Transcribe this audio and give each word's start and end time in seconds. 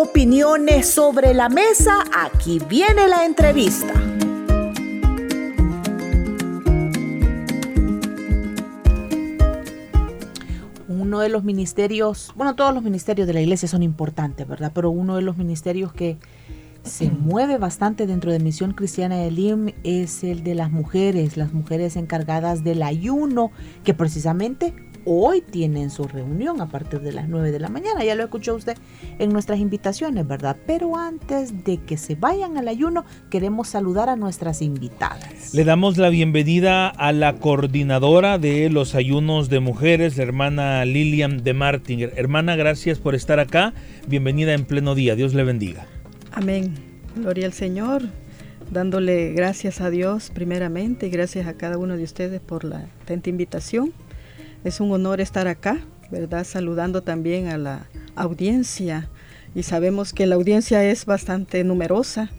opiniones 0.00 0.88
sobre 0.88 1.34
la 1.34 1.50
mesa, 1.50 2.04
aquí 2.16 2.58
viene 2.70 3.06
la 3.06 3.26
entrevista. 3.26 3.92
Uno 10.88 11.20
de 11.20 11.28
los 11.28 11.44
ministerios, 11.44 12.32
bueno, 12.34 12.54
todos 12.54 12.72
los 12.72 12.82
ministerios 12.82 13.26
de 13.26 13.34
la 13.34 13.42
iglesia 13.42 13.68
son 13.68 13.82
importantes, 13.82 14.48
¿verdad? 14.48 14.72
Pero 14.74 14.90
uno 14.90 15.16
de 15.16 15.22
los 15.22 15.36
ministerios 15.36 15.92
que 15.92 16.16
se 16.82 17.10
mueve 17.10 17.58
bastante 17.58 18.06
dentro 18.06 18.32
de 18.32 18.38
Misión 18.38 18.72
Cristiana 18.72 19.16
de 19.16 19.30
Lim 19.30 19.72
es 19.84 20.24
el 20.24 20.42
de 20.44 20.54
las 20.54 20.70
mujeres, 20.70 21.36
las 21.36 21.52
mujeres 21.52 21.96
encargadas 21.96 22.64
del 22.64 22.82
ayuno, 22.82 23.50
que 23.84 23.92
precisamente 23.92 24.72
hoy 25.04 25.40
tienen 25.40 25.90
su 25.90 26.04
reunión 26.04 26.60
a 26.60 26.68
partir 26.68 27.00
de 27.00 27.12
las 27.12 27.28
9 27.28 27.52
de 27.52 27.60
la 27.60 27.68
mañana. 27.68 28.04
Ya 28.04 28.14
lo 28.14 28.24
escuchó 28.24 28.54
usted 28.54 28.76
en 29.18 29.32
nuestras 29.32 29.58
invitaciones, 29.58 30.26
¿verdad? 30.26 30.56
Pero 30.66 30.96
antes 30.96 31.64
de 31.64 31.78
que 31.78 31.96
se 31.96 32.14
vayan 32.14 32.58
al 32.58 32.68
ayuno, 32.68 33.04
queremos 33.30 33.68
saludar 33.68 34.08
a 34.08 34.16
nuestras 34.16 34.62
invitadas. 34.62 35.54
Le 35.54 35.64
damos 35.64 35.96
la 35.98 36.08
bienvenida 36.08 36.88
a 36.88 37.12
la 37.12 37.34
coordinadora 37.36 38.38
de 38.38 38.70
los 38.70 38.94
ayunos 38.94 39.48
de 39.48 39.60
mujeres, 39.60 40.16
la 40.16 40.22
hermana 40.24 40.84
Lilian 40.84 41.42
de 41.42 41.54
Martin. 41.54 42.10
Hermana, 42.14 42.56
gracias 42.56 42.98
por 42.98 43.14
estar 43.14 43.40
acá. 43.40 43.74
Bienvenida 44.06 44.54
en 44.54 44.64
pleno 44.64 44.94
día. 44.94 45.16
Dios 45.16 45.34
le 45.34 45.44
bendiga. 45.44 45.86
Amén. 46.32 46.74
Gloria 47.16 47.46
al 47.46 47.52
Señor. 47.52 48.02
Dándole 48.70 49.32
gracias 49.32 49.80
a 49.80 49.90
Dios 49.90 50.30
primeramente 50.32 51.08
y 51.08 51.10
gracias 51.10 51.48
a 51.48 51.54
cada 51.54 51.76
uno 51.76 51.96
de 51.96 52.04
ustedes 52.04 52.40
por 52.40 52.62
la 52.62 52.86
atenta 53.02 53.28
invitación 53.28 53.92
es 54.64 54.80
un 54.80 54.92
honor 54.92 55.20
estar 55.20 55.48
acá, 55.48 55.78
¿verdad? 56.10 56.44
Saludando 56.44 57.02
también 57.02 57.48
a 57.48 57.58
la 57.58 57.86
audiencia 58.14 59.08
y 59.54 59.62
sabemos 59.62 60.12
que 60.12 60.26
la 60.26 60.36
audiencia 60.36 60.84
es 60.84 61.06
bastante 61.06 61.64
numerosa. 61.64 62.30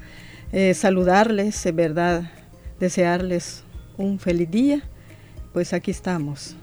Eh, 0.51 0.73
saludarles, 0.73 1.67
¿verdad? 1.73 2.31
Desearles 2.79 3.63
un 3.97 4.19
feliz 4.19 4.49
día. 4.49 4.83
Pues 5.53 5.73
aquí 5.73 5.91
estamos. 5.91 6.55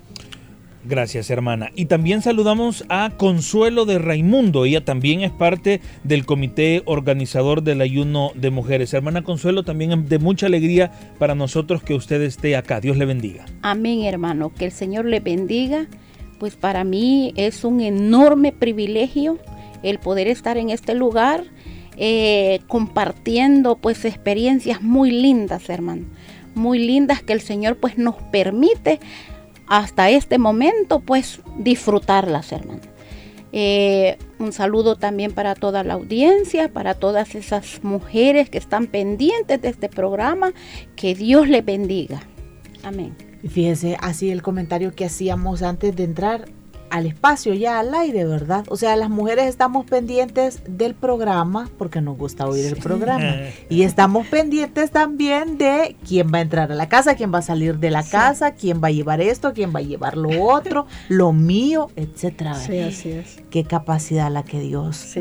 Gracias, 0.84 1.28
hermana. 1.30 1.70
Y 1.74 1.86
también 1.86 2.22
saludamos 2.22 2.84
a 2.88 3.10
Consuelo 3.16 3.84
de 3.84 3.98
Raimundo. 3.98 4.64
Ella 4.64 4.84
también 4.84 5.22
es 5.22 5.32
parte 5.32 5.80
del 6.04 6.24
comité 6.24 6.82
organizador 6.86 7.62
del 7.62 7.80
ayuno 7.80 8.30
de 8.34 8.50
mujeres. 8.50 8.94
Hermana 8.94 9.22
Consuelo, 9.22 9.64
también 9.64 10.08
de 10.08 10.18
mucha 10.18 10.46
alegría 10.46 10.92
para 11.18 11.34
nosotros 11.34 11.82
que 11.82 11.94
usted 11.94 12.22
esté 12.22 12.56
acá. 12.56 12.80
Dios 12.80 12.96
le 12.96 13.06
bendiga. 13.06 13.44
Amén, 13.62 14.04
hermano. 14.04 14.52
Que 14.54 14.66
el 14.66 14.72
Señor 14.72 15.04
le 15.04 15.20
bendiga. 15.20 15.86
Pues 16.38 16.54
para 16.54 16.84
mí 16.84 17.32
es 17.36 17.64
un 17.64 17.80
enorme 17.80 18.52
privilegio 18.52 19.38
el 19.82 19.98
poder 19.98 20.28
estar 20.28 20.56
en 20.56 20.70
este 20.70 20.94
lugar 20.94 21.44
eh, 21.96 22.60
compartiendo 22.68 23.76
pues 23.76 24.04
experiencias 24.04 24.82
muy 24.82 25.10
lindas, 25.10 25.68
hermano. 25.68 26.06
Muy 26.54 26.78
lindas 26.78 27.22
que 27.22 27.32
el 27.32 27.40
Señor 27.40 27.76
pues 27.76 27.98
nos 27.98 28.14
permite 28.30 29.00
hasta 29.68 30.10
este 30.10 30.38
momento, 30.38 31.00
pues 31.00 31.40
disfrutarlas, 31.58 32.52
hermanos. 32.52 32.86
Eh, 33.52 34.18
un 34.38 34.52
saludo 34.52 34.96
también 34.96 35.32
para 35.32 35.54
toda 35.54 35.82
la 35.82 35.94
audiencia, 35.94 36.72
para 36.72 36.94
todas 36.94 37.34
esas 37.34 37.82
mujeres 37.82 38.50
que 38.50 38.58
están 38.58 38.86
pendientes 38.86 39.60
de 39.60 39.68
este 39.68 39.88
programa. 39.88 40.52
Que 40.96 41.14
Dios 41.14 41.48
les 41.48 41.64
bendiga. 41.64 42.20
Amén. 42.82 43.16
Fíjese, 43.48 43.96
así 44.00 44.30
el 44.30 44.42
comentario 44.42 44.94
que 44.94 45.04
hacíamos 45.04 45.62
antes 45.62 45.94
de 45.94 46.04
entrar 46.04 46.46
al 46.90 47.06
espacio, 47.06 47.54
ya 47.54 47.78
al 47.78 47.94
aire, 47.94 48.24
¿verdad? 48.24 48.64
O 48.68 48.76
sea, 48.76 48.96
las 48.96 49.10
mujeres 49.10 49.46
estamos 49.46 49.86
pendientes 49.86 50.62
del 50.68 50.94
programa 50.94 51.68
porque 51.78 52.00
nos 52.00 52.16
gusta 52.16 52.46
oír 52.46 52.66
el 52.66 52.76
programa. 52.76 53.36
Y 53.70 53.82
estamos 53.82 54.26
pendientes 54.26 54.90
también 54.90 55.58
de 55.58 55.96
quién 56.06 56.32
va 56.32 56.38
a 56.38 56.40
entrar 56.40 56.72
a 56.72 56.74
la 56.74 56.88
casa, 56.88 57.14
quién 57.16 57.32
va 57.32 57.38
a 57.38 57.42
salir 57.42 57.78
de 57.78 57.90
la 57.90 58.02
casa, 58.02 58.52
quién 58.52 58.82
va 58.82 58.88
a 58.88 58.90
llevar 58.90 59.20
esto, 59.20 59.52
quién 59.52 59.74
va 59.74 59.80
a 59.80 59.82
llevar 59.82 60.16
lo 60.16 60.42
otro, 60.42 60.86
lo 61.08 61.32
mío, 61.32 61.90
etcétera. 61.96 62.54
Sí, 62.54 62.80
así 62.80 63.10
es. 63.10 63.36
Qué 63.50 63.64
capacidad 63.64 64.30
la 64.30 64.42
que 64.42 64.60
Dios 64.60 65.14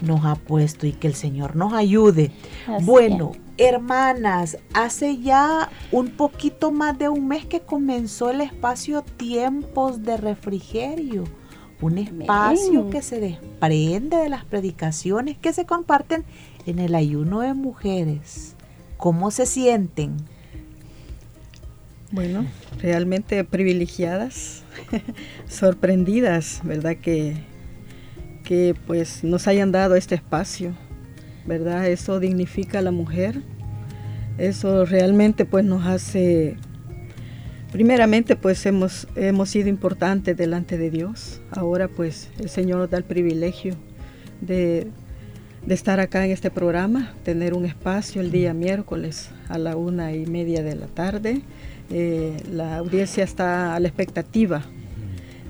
nos 0.00 0.24
ha 0.24 0.34
puesto 0.34 0.86
y 0.86 0.92
que 0.92 1.06
el 1.06 1.14
Señor 1.14 1.56
nos 1.56 1.72
ayude. 1.72 2.30
bueno, 2.82 3.32
Hermanas, 3.56 4.58
hace 4.72 5.18
ya 5.18 5.70
un 5.92 6.10
poquito 6.10 6.72
más 6.72 6.98
de 6.98 7.08
un 7.08 7.28
mes 7.28 7.46
que 7.46 7.60
comenzó 7.60 8.30
el 8.30 8.40
espacio 8.40 9.02
Tiempos 9.02 10.02
de 10.02 10.16
Refrigerio, 10.16 11.22
un 11.80 11.98
espacio 11.98 12.90
que 12.90 13.00
se 13.00 13.20
desprende 13.20 14.16
de 14.16 14.28
las 14.28 14.44
predicaciones 14.44 15.38
que 15.38 15.52
se 15.52 15.66
comparten 15.66 16.24
en 16.66 16.80
el 16.80 16.96
ayuno 16.96 17.40
de 17.40 17.54
mujeres. 17.54 18.56
¿Cómo 18.96 19.30
se 19.30 19.46
sienten? 19.46 20.16
Bueno, 22.10 22.46
realmente 22.80 23.44
privilegiadas, 23.44 24.64
sorprendidas, 25.48 26.60
¿verdad? 26.64 26.96
Que, 26.96 27.36
que 28.42 28.74
pues 28.86 29.22
nos 29.22 29.46
hayan 29.46 29.70
dado 29.70 29.94
este 29.94 30.16
espacio 30.16 30.74
¿verdad? 31.46 31.88
Eso 31.88 32.20
dignifica 32.20 32.78
a 32.78 32.82
la 32.82 32.90
mujer. 32.90 33.42
Eso 34.38 34.84
realmente 34.84 35.44
pues 35.44 35.64
nos 35.64 35.86
hace, 35.86 36.56
primeramente 37.70 38.34
pues 38.34 38.66
hemos, 38.66 39.06
hemos 39.14 39.48
sido 39.48 39.68
importantes 39.68 40.36
delante 40.36 40.76
de 40.76 40.90
Dios. 40.90 41.40
Ahora 41.50 41.88
pues 41.88 42.30
el 42.40 42.48
Señor 42.48 42.78
nos 42.78 42.90
da 42.90 42.98
el 42.98 43.04
privilegio 43.04 43.76
de, 44.40 44.88
estar 45.68 46.00
acá 46.00 46.24
en 46.24 46.32
este 46.32 46.50
programa, 46.50 47.14
tener 47.22 47.54
un 47.54 47.64
espacio 47.64 48.20
el 48.20 48.30
día 48.30 48.52
miércoles 48.52 49.30
a 49.48 49.56
la 49.56 49.76
una 49.76 50.12
y 50.12 50.26
media 50.26 50.62
de 50.62 50.74
la 50.74 50.86
tarde. 50.86 51.42
Eh, 51.90 52.36
la 52.50 52.78
audiencia 52.78 53.22
está 53.22 53.76
a 53.76 53.80
la 53.80 53.88
expectativa. 53.88 54.62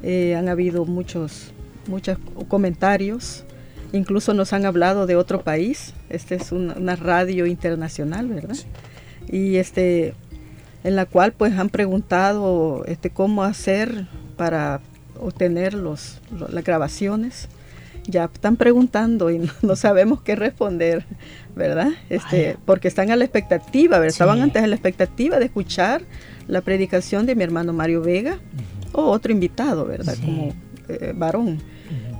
Eh, 0.03 0.35
han 0.37 0.49
habido 0.51 0.85
muchos, 0.85 1.53
muchos 1.89 2.19
comentarios 2.49 3.47
Incluso 3.95 4.35
nos 4.35 4.53
han 4.53 4.67
hablado 4.67 5.07
de 5.07 5.15
otro 5.15 5.43
país. 5.43 5.95
Este 6.11 6.35
es 6.35 6.51
una, 6.51 6.97
radio 6.97 7.47
internacional, 7.47 8.27
¿verdad? 8.27 8.57
Y 9.29 9.55
este, 9.57 10.15
en 10.83 10.97
la 10.97 11.07
cual 11.07 11.33
pues 11.33 11.57
han 11.57 11.69
preguntado 11.69 12.85
este, 12.87 13.11
cómo 13.11 13.45
hacer 13.45 14.09
para 14.37 14.81
obtener 15.21 15.75
los, 15.75 16.21
las 16.51 16.65
grabaciones. 16.65 17.49
Ya 18.09 18.25
están 18.25 18.57
preguntando 18.57 19.31
y 19.31 19.49
no, 19.63 19.77
sabemos 19.77 20.21
qué 20.23 20.35
responder, 20.35 21.07
¿verdad? 21.55 21.93
Este, 22.11 22.57
porque 22.67 22.89
están 22.89 23.13
a 23.13 23.17
la 23.17 23.25
expectativa, 23.25 24.01
¿verdad? 24.01 24.13
Estaban 24.13 24.41
antes 24.41 24.61
a 24.61 24.67
la 24.67 24.75
expectativa 24.75 25.39
de 25.39 25.45
escuchar 25.45 26.03
la 26.49 26.63
predicación 26.63 27.27
de 27.27 27.37
mi 27.37 27.45
hermano 27.45 27.73
Mario 27.73 28.03
Vega 28.03 28.41
o 28.91 29.05
otro 29.05 29.31
invitado, 29.31 29.87
¿verdad? 29.87 30.17
Como 30.21 30.53
eh, 30.89 31.13
varón 31.15 31.61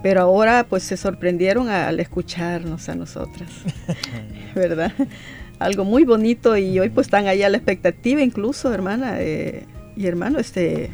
pero 0.05 0.21
ahora 0.21 0.67
pues 0.69 0.83
se 0.83 0.99
sorprendieron 0.99 1.71
al 1.71 1.99
escucharnos 1.99 2.91
a 2.91 2.95
nosotras, 2.95 3.49
¿verdad? 4.55 4.93
Algo 5.59 5.87
muy 5.87 6.05
bonito 6.05 6.59
y 6.59 6.79
hoy 6.79 6.91
pues 6.91 7.07
están 7.07 7.27
ahí 7.27 7.43
a 7.43 7.49
la 7.49 7.57
expectativa 7.57 8.21
incluso, 8.21 8.71
hermana 8.75 9.23
eh, 9.23 9.65
y 9.97 10.07
hermano, 10.07 10.39
este, 10.39 10.91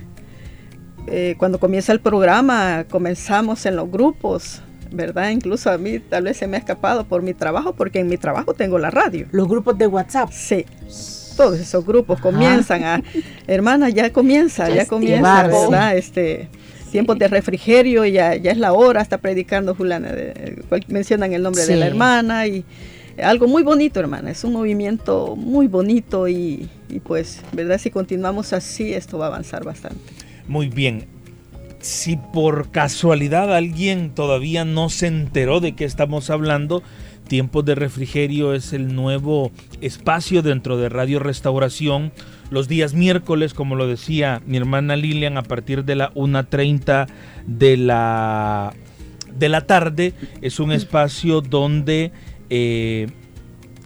eh, 1.09 1.35
cuando 1.39 1.59
comienza 1.59 1.91
el 1.91 1.99
programa 1.99 2.85
comenzamos 2.89 3.67
en 3.67 3.75
los 3.75 3.91
grupos, 3.91 4.63
¿verdad? 4.93 5.31
Incluso 5.31 5.73
a 5.73 5.77
mí 5.77 5.99
tal 5.99 6.23
vez 6.23 6.37
se 6.37 6.47
me 6.47 6.57
ha 6.57 6.61
escapado 6.61 7.03
por 7.03 7.23
mi 7.23 7.35
trabajo, 7.35 7.75
porque 7.75 7.99
en 7.99 8.07
mi 8.07 8.17
trabajo 8.17 8.55
tengo 8.55 8.79
la 8.79 8.93
radio. 8.93 9.27
Los 9.33 9.49
grupos 9.49 9.77
de 9.77 9.89
WhatsApp. 9.89 10.31
Sí. 10.31 10.65
Todos 11.37 11.59
esos 11.59 11.85
grupos 11.85 12.21
comienzan 12.21 12.85
a, 12.85 13.03
hermana, 13.49 13.89
ya 13.89 14.13
comienza, 14.13 14.69
ya 14.71 14.87
comienza, 14.87 15.49
¿verdad? 15.49 15.97
Este, 15.97 16.49
tiempos 16.91 17.19
de 17.19 17.29
refrigerio, 17.29 18.05
ya, 18.05 18.35
ya 18.37 18.51
es 18.51 18.59
la 18.59 18.73
hora, 18.73 19.01
está 19.01 19.19
predicando 19.19 19.75
Juliana, 19.75 20.13
mencionan 20.89 21.33
el 21.33 21.43
nombre 21.43 21.65
de 21.67 21.77
la 21.77 21.87
hermana 21.87 22.47
y 22.47 22.65
algo 23.23 23.47
muy 23.47 23.63
bonito, 23.63 24.01
hermana, 24.01 24.31
es 24.31 24.45
un 24.45 24.53
movimiento 24.53 25.37
muy 25.37 25.67
bonito 25.67 26.29
y, 26.29 26.69
y, 26.89 27.01
pues, 27.01 27.43
¿verdad? 27.53 27.79
Si 27.79 27.91
continuamos 27.91 28.53
así, 28.53 28.95
esto 28.95 29.19
va 29.19 29.27
a 29.27 29.29
avanzar 29.29 29.65
bastante. 29.65 30.01
Muy 30.49 30.69
bien. 30.69 31.07
Si 31.81 32.17
por 32.17 32.71
casualidad 32.71 33.55
alguien 33.55 34.11
todavía 34.11 34.65
no 34.65 34.91
se 34.91 35.07
enteró 35.07 35.61
de 35.61 35.75
qué 35.75 35.85
estamos 35.85 36.29
hablando, 36.29 36.83
Tiempos 37.31 37.65
de 37.65 37.77
Refrigerio 37.77 38.55
es 38.55 38.73
el 38.73 38.93
nuevo 38.93 39.53
espacio 39.81 40.43
dentro 40.43 40.77
de 40.77 40.89
Radio 40.89 41.21
Restauración 41.21 42.11
los 42.51 42.67
días 42.67 42.93
miércoles, 42.93 43.55
como 43.55 43.77
lo 43.77 43.87
decía 43.87 44.43
mi 44.47 44.57
hermana 44.57 44.97
Lilian, 44.97 45.39
a 45.39 45.45
partir 45.45 45.85
de 45.85 45.95
la 45.95 46.13
1.30 46.15 47.07
de 47.47 47.77
la, 47.77 48.75
de 49.33 49.49
la 49.49 49.61
tarde. 49.61 50.13
Es 50.43 50.59
un 50.59 50.73
espacio 50.73 51.41
donde 51.41 52.11
eh, 52.51 53.07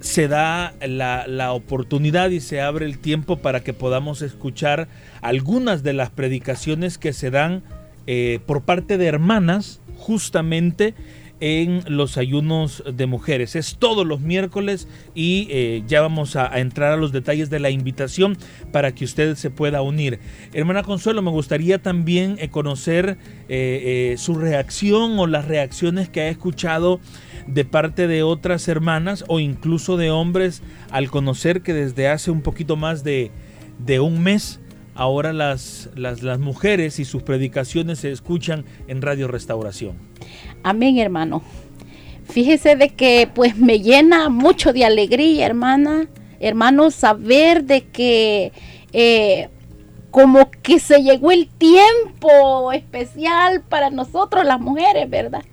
se 0.00 0.26
da 0.26 0.72
la, 0.80 1.52
oportunidad 1.52 2.30
y 2.30 2.40
se 2.40 2.62
abre 2.62 2.86
el 2.86 2.98
tiempo 2.98 3.36
para 3.36 3.62
que 3.62 3.74
podamos 3.74 4.22
escuchar 4.22 4.88
algunas 5.20 5.82
de 5.82 5.92
las 5.92 6.08
predicaciones 6.08 6.96
que 6.96 7.12
se 7.12 7.30
dan 7.30 7.62
eh, 8.06 8.40
por 8.46 8.62
parte 8.62 8.96
de 8.96 9.04
hermanas 9.04 9.82
justamente 9.98 10.94
en 11.40 11.82
los 11.88 12.16
ayunos 12.16 12.82
de 12.90 13.06
mujeres. 13.06 13.56
Es 13.56 13.76
todos 13.76 14.06
los 14.06 14.20
miércoles 14.20 14.88
y 15.14 15.48
eh, 15.50 15.82
ya 15.86 16.00
vamos 16.00 16.36
a, 16.36 16.58
entrar 16.58 16.92
a 16.92 16.96
los 16.96 17.12
detalles 17.12 17.50
de 17.50 17.60
la 17.60 17.70
invitación 17.70 18.36
para 18.72 18.94
que 18.94 19.04
usted 19.04 19.34
se 19.34 19.50
pueda 19.50 19.82
unir. 19.82 20.20
Hermana 20.52 20.82
Consuelo, 20.82 21.22
me 21.22 21.30
gustaría 21.30 21.82
también 21.82 22.36
eh, 22.38 22.48
conocer 22.48 23.18
eh, 23.48 24.14
su 24.18 24.36
reacción 24.36 25.18
o 25.18 25.26
las 25.26 25.46
reacciones 25.46 26.08
que 26.08 26.22
ha 26.22 26.28
escuchado 26.28 27.00
de 27.46 27.64
parte 27.64 28.06
de 28.06 28.22
otras 28.22 28.68
hermanas 28.68 29.24
o 29.28 29.40
incluso 29.40 29.96
de 29.96 30.10
hombres 30.10 30.62
al 30.90 31.10
conocer 31.10 31.62
que 31.62 31.74
desde 31.74 32.08
hace 32.08 32.30
un 32.30 32.40
poquito 32.40 32.76
más 32.76 33.04
de, 33.04 33.30
de 33.84 34.00
un 34.00 34.22
mes 34.22 34.60
ahora 34.94 35.32
las, 35.32 35.90
las, 35.94 36.22
las, 36.22 36.38
mujeres 36.38 36.98
y 36.98 37.04
sus 37.04 37.22
predicaciones 37.22 37.98
se 37.98 38.12
escuchan 38.12 38.64
en 38.86 39.02
Radio 39.02 39.28
Restauración. 39.28 39.96
Amén, 40.64 40.98
hermano. 40.98 41.42
Fíjese 42.24 42.74
de 42.74 42.88
que 42.88 43.28
pues 43.32 43.56
me 43.56 43.80
llena 43.80 44.30
mucho 44.30 44.72
de 44.72 44.84
alegría, 44.84 45.44
hermana, 45.44 46.08
hermano, 46.40 46.90
saber 46.90 47.64
de 47.64 47.82
que 47.82 48.50
eh, 48.94 49.50
como 50.10 50.50
que 50.50 50.80
se 50.80 51.02
llegó 51.02 51.32
el 51.32 51.48
tiempo 51.48 52.72
especial 52.72 53.60
para 53.60 53.90
nosotros 53.90 54.44
las 54.44 54.58
mujeres, 54.58 55.08
¿verdad? 55.10 55.44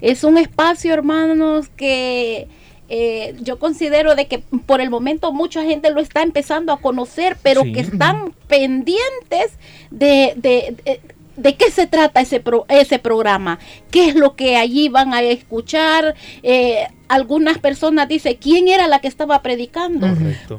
Es 0.00 0.24
un 0.24 0.38
espacio, 0.38 0.94
hermanos, 0.94 1.68
que 1.68 2.48
eh, 2.88 3.34
yo 3.42 3.58
considero 3.58 4.14
de 4.14 4.26
que 4.26 4.38
por 4.38 4.80
el 4.80 4.88
momento 4.88 5.32
mucha 5.32 5.62
gente 5.62 5.90
lo 5.90 6.00
está 6.00 6.22
empezando 6.22 6.72
a 6.72 6.80
conocer, 6.80 7.36
pero 7.42 7.64
que 7.64 7.80
están 7.80 8.34
pendientes 8.48 9.58
de, 9.90 10.32
de, 10.36 10.74
de, 10.84 11.00
qué 11.42 11.70
se 11.70 11.86
trata 11.86 12.20
ese, 12.20 12.42
ese 12.68 12.98
programa, 12.98 13.58
qué 13.90 14.08
es 14.08 14.14
lo 14.14 14.36
que 14.36 14.56
allí 14.56 14.88
van 14.88 15.14
a 15.14 15.22
escuchar. 15.22 16.14
Eh, 16.42 16.86
algunas 17.08 17.58
personas 17.58 18.08
dicen, 18.08 18.36
¿quién 18.40 18.68
era 18.68 18.88
la 18.88 19.00
que 19.00 19.08
estaba 19.08 19.42
predicando? 19.42 20.06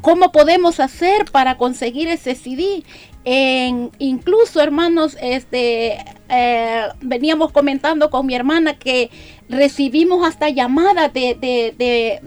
¿Cómo 0.01 0.31
podemos 0.31 0.79
hacer 0.79 1.25
para 1.31 1.57
conseguir 1.57 2.07
ese 2.07 2.35
CD? 2.35 2.83
En, 3.23 3.91
incluso, 3.97 4.61
hermanos, 4.61 5.17
este, 5.19 5.97
eh, 6.29 6.83
veníamos 7.01 7.51
comentando 7.51 8.11
con 8.11 8.27
mi 8.27 8.35
hermana 8.35 8.75
que 8.75 9.09
recibimos 9.49 10.27
hasta 10.27 10.49
llamadas 10.49 11.11
de, 11.13 12.21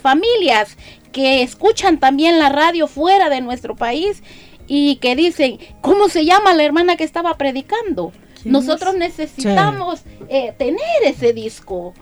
familias 0.00 0.76
que 1.12 1.42
escuchan 1.42 1.98
también 1.98 2.38
la 2.38 2.48
radio 2.48 2.86
fuera 2.86 3.28
de 3.28 3.40
nuestro 3.40 3.76
país 3.76 4.22
y 4.72 4.96
que 4.96 5.16
dicen, 5.16 5.58
¿cómo 5.80 6.08
se 6.08 6.24
llama 6.24 6.54
la 6.54 6.62
hermana 6.62 6.96
que 6.96 7.02
estaba 7.02 7.36
predicando? 7.36 8.12
Nosotros 8.44 8.94
necesitamos 8.94 10.02
eh, 10.28 10.54
tener 10.56 10.78
ese 11.04 11.32
disco. 11.32 11.92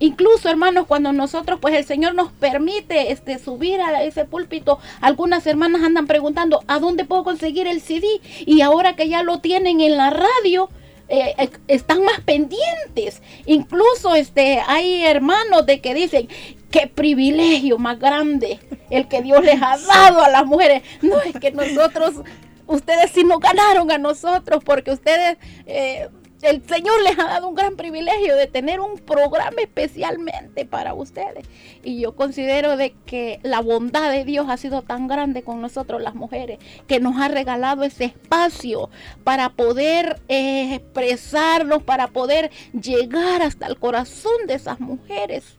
Incluso, 0.00 0.48
hermanos, 0.48 0.86
cuando 0.88 1.12
nosotros, 1.12 1.60
pues 1.62 1.76
el 1.76 1.84
Señor 1.84 2.16
nos 2.16 2.32
permite 2.32 3.12
este, 3.12 3.38
subir 3.38 3.80
a 3.80 4.02
ese 4.02 4.24
púlpito, 4.24 4.80
algunas 5.00 5.46
hermanas 5.46 5.84
andan 5.84 6.08
preguntando, 6.08 6.64
¿a 6.66 6.80
dónde 6.80 7.04
puedo 7.04 7.22
conseguir 7.22 7.68
el 7.68 7.80
CD? 7.80 8.04
Y 8.44 8.60
ahora 8.60 8.96
que 8.96 9.08
ya 9.08 9.22
lo 9.22 9.38
tienen 9.38 9.80
en 9.80 9.96
la 9.96 10.10
radio, 10.10 10.68
eh, 11.08 11.32
eh, 11.38 11.50
están 11.68 12.02
más 12.02 12.20
pendientes. 12.22 13.22
Incluso 13.46 14.16
este, 14.16 14.60
hay 14.66 15.04
hermanos 15.04 15.64
de 15.64 15.80
que 15.80 15.94
dicen, 15.94 16.28
qué 16.70 16.86
privilegio 16.86 17.78
más 17.78 17.98
grande 17.98 18.58
el 18.90 19.08
que 19.08 19.22
Dios 19.22 19.44
les 19.44 19.60
ha 19.62 19.76
dado 19.78 20.22
a 20.22 20.28
las 20.28 20.46
mujeres. 20.46 20.82
No 21.02 21.20
es 21.20 21.38
que 21.38 21.52
nosotros, 21.52 22.14
ustedes 22.66 23.10
sí 23.12 23.24
nos 23.24 23.40
ganaron 23.40 23.90
a 23.90 23.98
nosotros 23.98 24.62
porque 24.64 24.92
ustedes... 24.92 25.38
Eh, 25.66 26.08
el 26.42 26.62
Señor 26.66 27.02
les 27.02 27.18
ha 27.18 27.24
dado 27.24 27.48
un 27.48 27.54
gran 27.54 27.76
privilegio 27.76 28.36
de 28.36 28.46
tener 28.46 28.80
un 28.80 28.98
programa 28.98 29.56
especialmente 29.60 30.64
para 30.66 30.94
ustedes. 30.94 31.46
Y 31.82 32.00
yo 32.00 32.14
considero 32.14 32.76
de 32.76 32.94
que 33.06 33.40
la 33.42 33.60
bondad 33.60 34.10
de 34.10 34.24
Dios 34.24 34.46
ha 34.48 34.56
sido 34.56 34.82
tan 34.82 35.08
grande 35.08 35.42
con 35.42 35.60
nosotros 35.60 36.02
las 36.02 36.14
mujeres, 36.14 36.58
que 36.86 37.00
nos 37.00 37.16
ha 37.20 37.28
regalado 37.28 37.84
ese 37.84 38.04
espacio 38.04 38.90
para 39.24 39.50
poder 39.50 40.20
eh, 40.28 40.74
expresarnos, 40.74 41.82
para 41.82 42.08
poder 42.08 42.50
llegar 42.72 43.42
hasta 43.42 43.66
el 43.66 43.78
corazón 43.78 44.46
de 44.46 44.54
esas 44.54 44.80
mujeres 44.80 45.56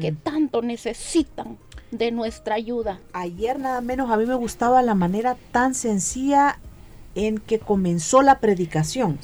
que 0.00 0.12
tanto 0.12 0.62
necesitan 0.62 1.58
de 1.90 2.10
nuestra 2.10 2.54
ayuda. 2.54 3.00
Ayer 3.12 3.58
nada 3.58 3.80
menos 3.80 4.10
a 4.10 4.16
mí 4.16 4.26
me 4.26 4.34
gustaba 4.34 4.82
la 4.82 4.94
manera 4.94 5.36
tan 5.52 5.74
sencilla 5.74 6.58
en 7.18 7.38
que 7.38 7.58
comenzó 7.58 8.22
la 8.22 8.38
predicación. 8.38 9.18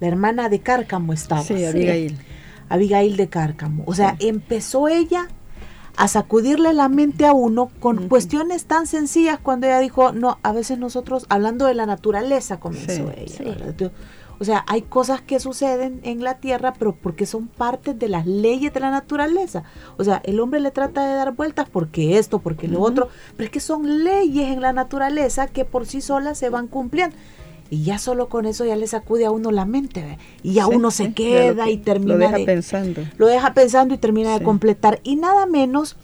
La 0.00 0.08
hermana 0.08 0.48
de 0.48 0.60
Cárcamo 0.60 1.12
estaba. 1.12 1.42
Sí, 1.42 1.64
Abigail. 1.64 2.18
Abigail 2.68 3.16
de 3.16 3.28
Cárcamo. 3.28 3.84
O 3.86 3.94
sea, 3.94 4.16
empezó 4.18 4.88
ella 4.88 5.28
a 5.96 6.06
sacudirle 6.06 6.72
la 6.74 6.88
mente 6.88 7.26
a 7.26 7.32
uno 7.32 7.70
con 7.80 8.08
cuestiones 8.08 8.66
tan 8.66 8.86
sencillas 8.86 9.38
cuando 9.42 9.66
ella 9.66 9.80
dijo, 9.80 10.12
no, 10.12 10.38
a 10.42 10.52
veces 10.52 10.78
nosotros, 10.78 11.26
hablando 11.28 11.66
de 11.66 11.74
la 11.74 11.86
naturaleza, 11.86 12.60
comenzó 12.60 13.10
ella. 13.16 13.74
O 14.40 14.44
sea, 14.44 14.64
hay 14.68 14.82
cosas 14.82 15.20
que 15.20 15.40
suceden 15.40 16.00
en 16.04 16.22
la 16.22 16.34
tierra, 16.34 16.72
pero 16.78 16.94
porque 16.94 17.26
son 17.26 17.48
parte 17.48 17.94
de 17.94 18.08
las 18.08 18.26
leyes 18.26 18.72
de 18.72 18.80
la 18.80 18.90
naturaleza. 18.90 19.64
O 19.96 20.04
sea, 20.04 20.20
el 20.24 20.38
hombre 20.40 20.60
le 20.60 20.70
trata 20.70 21.08
de 21.08 21.14
dar 21.14 21.32
vueltas 21.32 21.68
porque 21.68 22.18
esto, 22.18 22.38
porque 22.38 22.68
lo 22.68 22.80
otro, 22.80 23.08
pero 23.36 23.46
es 23.46 23.50
que 23.50 23.60
son 23.60 24.04
leyes 24.04 24.48
en 24.48 24.60
la 24.60 24.72
naturaleza 24.72 25.48
que 25.48 25.64
por 25.64 25.86
sí 25.86 26.00
solas 26.00 26.38
se 26.38 26.50
van 26.50 26.68
cumpliendo. 26.68 27.16
Y 27.70 27.82
ya 27.82 27.98
solo 27.98 28.28
con 28.28 28.46
eso 28.46 28.64
ya 28.64 28.76
le 28.76 28.86
sacude 28.86 29.26
a 29.26 29.30
uno 29.30 29.50
la 29.50 29.66
mente, 29.66 30.16
y 30.42 30.54
ya 30.54 30.66
uno 30.66 30.90
se 30.90 31.12
queda 31.12 31.68
y 31.68 31.76
termina 31.76 32.14
lo 32.14 32.18
deja 32.18 32.38
pensando. 32.46 33.02
Lo 33.18 33.26
deja 33.26 33.52
pensando 33.52 33.92
y 33.94 33.98
termina 33.98 34.38
de 34.38 34.44
completar. 34.44 35.00
Y 35.02 35.16
nada 35.16 35.44
menos 35.44 35.96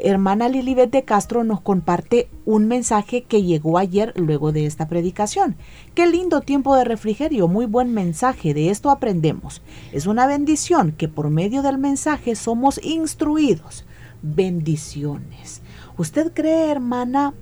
hermana 0.00 0.48
Lilibet 0.48 0.90
de 0.90 1.04
Castro 1.04 1.44
nos 1.44 1.60
comparte 1.60 2.28
un 2.44 2.66
mensaje 2.68 3.22
que 3.22 3.42
llegó 3.42 3.78
ayer 3.78 4.12
luego 4.16 4.52
de 4.52 4.66
esta 4.66 4.88
predicación. 4.88 5.56
Qué 5.94 6.06
lindo 6.06 6.40
tiempo 6.40 6.76
de 6.76 6.84
refrigerio, 6.84 7.48
muy 7.48 7.66
buen 7.66 7.92
mensaje, 7.92 8.54
de 8.54 8.70
esto 8.70 8.90
aprendemos. 8.90 9.62
Es 9.92 10.06
una 10.06 10.26
bendición 10.26 10.92
que 10.92 11.08
por 11.08 11.30
medio 11.30 11.62
del 11.62 11.78
mensaje 11.78 12.36
somos 12.36 12.80
instruidos. 12.82 13.84
Bendiciones. 14.22 15.62
¿Usted 15.98 16.32
cree, 16.32 16.70
hermana, 16.70 17.34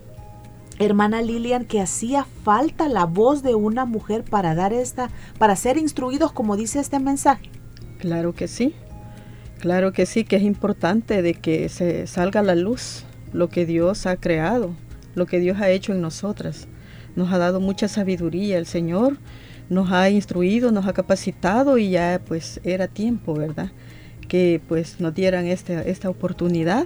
hermana 0.78 1.22
Lilian, 1.22 1.64
que 1.64 1.80
hacía 1.80 2.26
falta 2.44 2.88
la 2.88 3.04
voz 3.04 3.42
de 3.42 3.54
una 3.54 3.84
mujer 3.84 4.24
para 4.24 4.54
dar 4.54 4.72
esta, 4.72 5.10
para 5.38 5.56
ser 5.56 5.76
instruidos 5.76 6.32
como 6.32 6.56
dice 6.56 6.80
este 6.80 6.98
mensaje? 6.98 7.50
Claro 7.98 8.34
que 8.34 8.48
sí. 8.48 8.74
Claro 9.64 9.94
que 9.94 10.04
sí, 10.04 10.24
que 10.24 10.36
es 10.36 10.42
importante 10.42 11.22
de 11.22 11.32
que 11.32 11.70
se 11.70 12.06
salga 12.06 12.40
a 12.40 12.42
la 12.42 12.54
luz 12.54 13.06
lo 13.32 13.48
que 13.48 13.64
Dios 13.64 14.04
ha 14.04 14.16
creado, 14.16 14.74
lo 15.14 15.24
que 15.24 15.38
Dios 15.38 15.58
ha 15.58 15.70
hecho 15.70 15.94
en 15.94 16.02
nosotras. 16.02 16.68
Nos 17.16 17.32
ha 17.32 17.38
dado 17.38 17.60
mucha 17.60 17.88
sabiduría 17.88 18.58
el 18.58 18.66
Señor, 18.66 19.16
nos 19.70 19.90
ha 19.90 20.10
instruido, 20.10 20.70
nos 20.70 20.86
ha 20.86 20.92
capacitado 20.92 21.78
y 21.78 21.88
ya 21.88 22.20
pues 22.26 22.60
era 22.62 22.88
tiempo, 22.88 23.32
¿verdad? 23.32 23.72
Que 24.28 24.60
pues 24.68 25.00
nos 25.00 25.14
dieran 25.14 25.46
esta, 25.46 25.80
esta 25.80 26.10
oportunidad, 26.10 26.84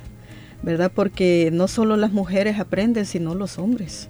¿verdad? 0.63 0.93
Porque 0.95 1.51
no 1.53 1.67
solo 1.67 1.97
las 1.97 2.13
mujeres 2.13 2.61
aprenden, 2.61 3.07
sino 3.07 3.35
los 3.35 3.59
hombres. 3.59 4.09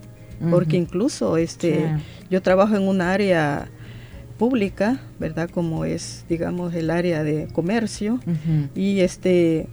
Porque 0.51 0.77
incluso 0.77 1.39
este, 1.39 1.87
yo 2.29 2.43
trabajo 2.43 2.77
en 2.77 2.87
un 2.87 3.01
área 3.01 3.71
pública, 4.39 5.01
¿verdad? 5.19 5.51
Como 5.51 5.85
es, 5.85 6.25
digamos, 6.29 6.75
el 6.75 6.91
área 6.91 7.23
de 7.25 7.49
comercio. 7.53 8.21
Y 8.75 9.01
este, 9.01 9.67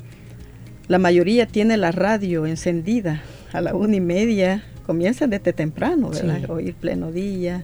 la 0.88 0.98
mayoría 0.98 1.46
tiene 1.46 1.78
la 1.78 1.92
radio 1.92 2.46
encendida 2.46 3.22
a 3.54 3.62
la 3.62 3.76
una 3.76 3.96
y 3.96 4.02
media. 4.02 4.64
Comienzan 4.86 5.30
desde 5.30 5.54
temprano, 5.54 6.10
¿verdad? 6.10 6.50
Oír 6.50 6.76
pleno 6.76 7.12
día, 7.12 7.64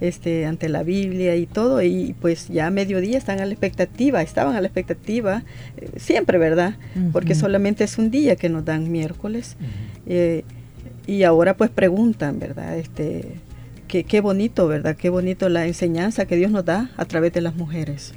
este, 0.00 0.46
ante 0.46 0.68
la 0.68 0.82
Biblia 0.82 1.36
y 1.36 1.46
todo. 1.46 1.82
Y 1.82 2.14
pues 2.20 2.48
ya 2.48 2.66
a 2.66 2.70
mediodía 2.70 3.18
están 3.18 3.40
a 3.40 3.46
la 3.46 3.52
expectativa, 3.52 4.22
estaban 4.22 4.56
a 4.56 4.60
la 4.60 4.66
expectativa, 4.66 5.44
eh, 5.76 5.90
siempre, 5.96 6.38
¿verdad? 6.38 6.76
Porque 7.12 7.34
solamente 7.34 7.84
es 7.84 7.98
un 7.98 8.10
día 8.10 8.36
que 8.36 8.48
nos 8.48 8.64
dan 8.64 8.90
miércoles. 8.90 9.56
Eh, 10.06 10.44
y 11.06 11.22
ahora 11.22 11.56
pues 11.56 11.70
preguntan, 11.70 12.38
¿verdad? 12.38 12.76
Este, 12.76 13.36
qué, 13.88 14.20
bonito, 14.20 14.68
¿verdad? 14.68 14.96
Qué 14.96 15.08
bonito 15.08 15.48
la 15.48 15.66
enseñanza 15.66 16.26
que 16.26 16.36
Dios 16.36 16.50
nos 16.50 16.64
da 16.64 16.90
a 16.96 17.04
través 17.06 17.32
de 17.32 17.40
las 17.40 17.56
mujeres. 17.56 18.12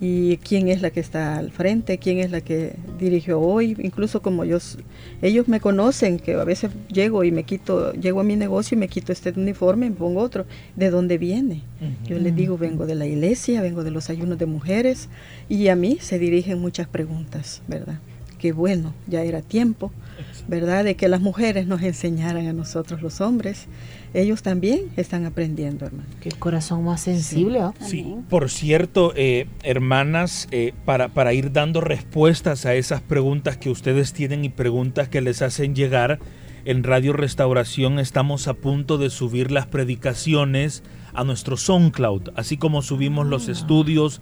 Y 0.00 0.36
quién 0.36 0.68
es 0.68 0.80
la 0.80 0.90
que 0.90 1.00
está 1.00 1.38
al 1.38 1.50
frente, 1.50 1.98
quién 1.98 2.18
es 2.18 2.30
la 2.30 2.40
que 2.40 2.76
dirigió 3.00 3.40
hoy, 3.40 3.76
incluso 3.80 4.22
como 4.22 4.44
yo, 4.44 4.58
ellos 5.22 5.48
me 5.48 5.58
conocen, 5.58 6.20
que 6.20 6.34
a 6.34 6.44
veces 6.44 6.70
llego 6.86 7.24
y 7.24 7.32
me 7.32 7.42
quito, 7.42 7.92
llego 7.94 8.20
a 8.20 8.24
mi 8.24 8.36
negocio 8.36 8.76
y 8.76 8.78
me 8.78 8.86
quito 8.86 9.10
este 9.10 9.32
uniforme, 9.36 9.90
me 9.90 9.96
pongo 9.96 10.20
otro, 10.20 10.46
¿de 10.76 10.90
dónde 10.90 11.18
viene? 11.18 11.62
Yo 12.06 12.16
les 12.20 12.36
digo, 12.36 12.56
vengo 12.56 12.86
de 12.86 12.94
la 12.94 13.06
iglesia, 13.06 13.60
vengo 13.60 13.82
de 13.82 13.90
los 13.90 14.08
ayunos 14.08 14.38
de 14.38 14.46
mujeres, 14.46 15.08
y 15.48 15.66
a 15.66 15.74
mí 15.74 15.98
se 16.00 16.20
dirigen 16.20 16.60
muchas 16.60 16.86
preguntas, 16.86 17.62
¿verdad? 17.66 17.98
que 18.38 18.52
bueno, 18.52 18.94
ya 19.06 19.22
era 19.22 19.42
tiempo, 19.42 19.92
¿verdad? 20.48 20.84
De 20.84 20.96
que 20.96 21.08
las 21.08 21.20
mujeres 21.20 21.66
nos 21.66 21.82
enseñaran 21.82 22.46
a 22.46 22.52
nosotros 22.52 23.02
los 23.02 23.20
hombres. 23.20 23.66
Ellos 24.14 24.42
también 24.42 24.86
están 24.96 25.26
aprendiendo, 25.26 25.86
hermano. 25.86 26.08
Qué 26.20 26.30
corazón 26.30 26.84
más 26.84 27.02
sensible. 27.02 27.60
¿ah? 27.60 27.74
Sí, 27.80 28.16
por 28.28 28.50
cierto, 28.50 29.12
eh, 29.14 29.46
hermanas, 29.62 30.48
eh, 30.50 30.72
para, 30.84 31.08
para 31.08 31.34
ir 31.34 31.52
dando 31.52 31.80
respuestas 31.80 32.66
a 32.66 32.74
esas 32.74 33.02
preguntas 33.02 33.58
que 33.58 33.70
ustedes 33.70 34.12
tienen 34.14 34.44
y 34.44 34.48
preguntas 34.48 35.08
que 35.08 35.20
les 35.20 35.42
hacen 35.42 35.74
llegar, 35.74 36.18
en 36.64 36.82
Radio 36.82 37.12
Restauración 37.12 37.98
estamos 37.98 38.48
a 38.48 38.54
punto 38.54 38.98
de 38.98 39.10
subir 39.10 39.50
las 39.50 39.66
predicaciones 39.66 40.82
a 41.18 41.24
nuestro 41.24 41.56
SoundCloud, 41.56 42.30
así 42.36 42.56
como 42.56 42.80
subimos 42.80 43.26
los 43.26 43.48
estudios 43.48 44.20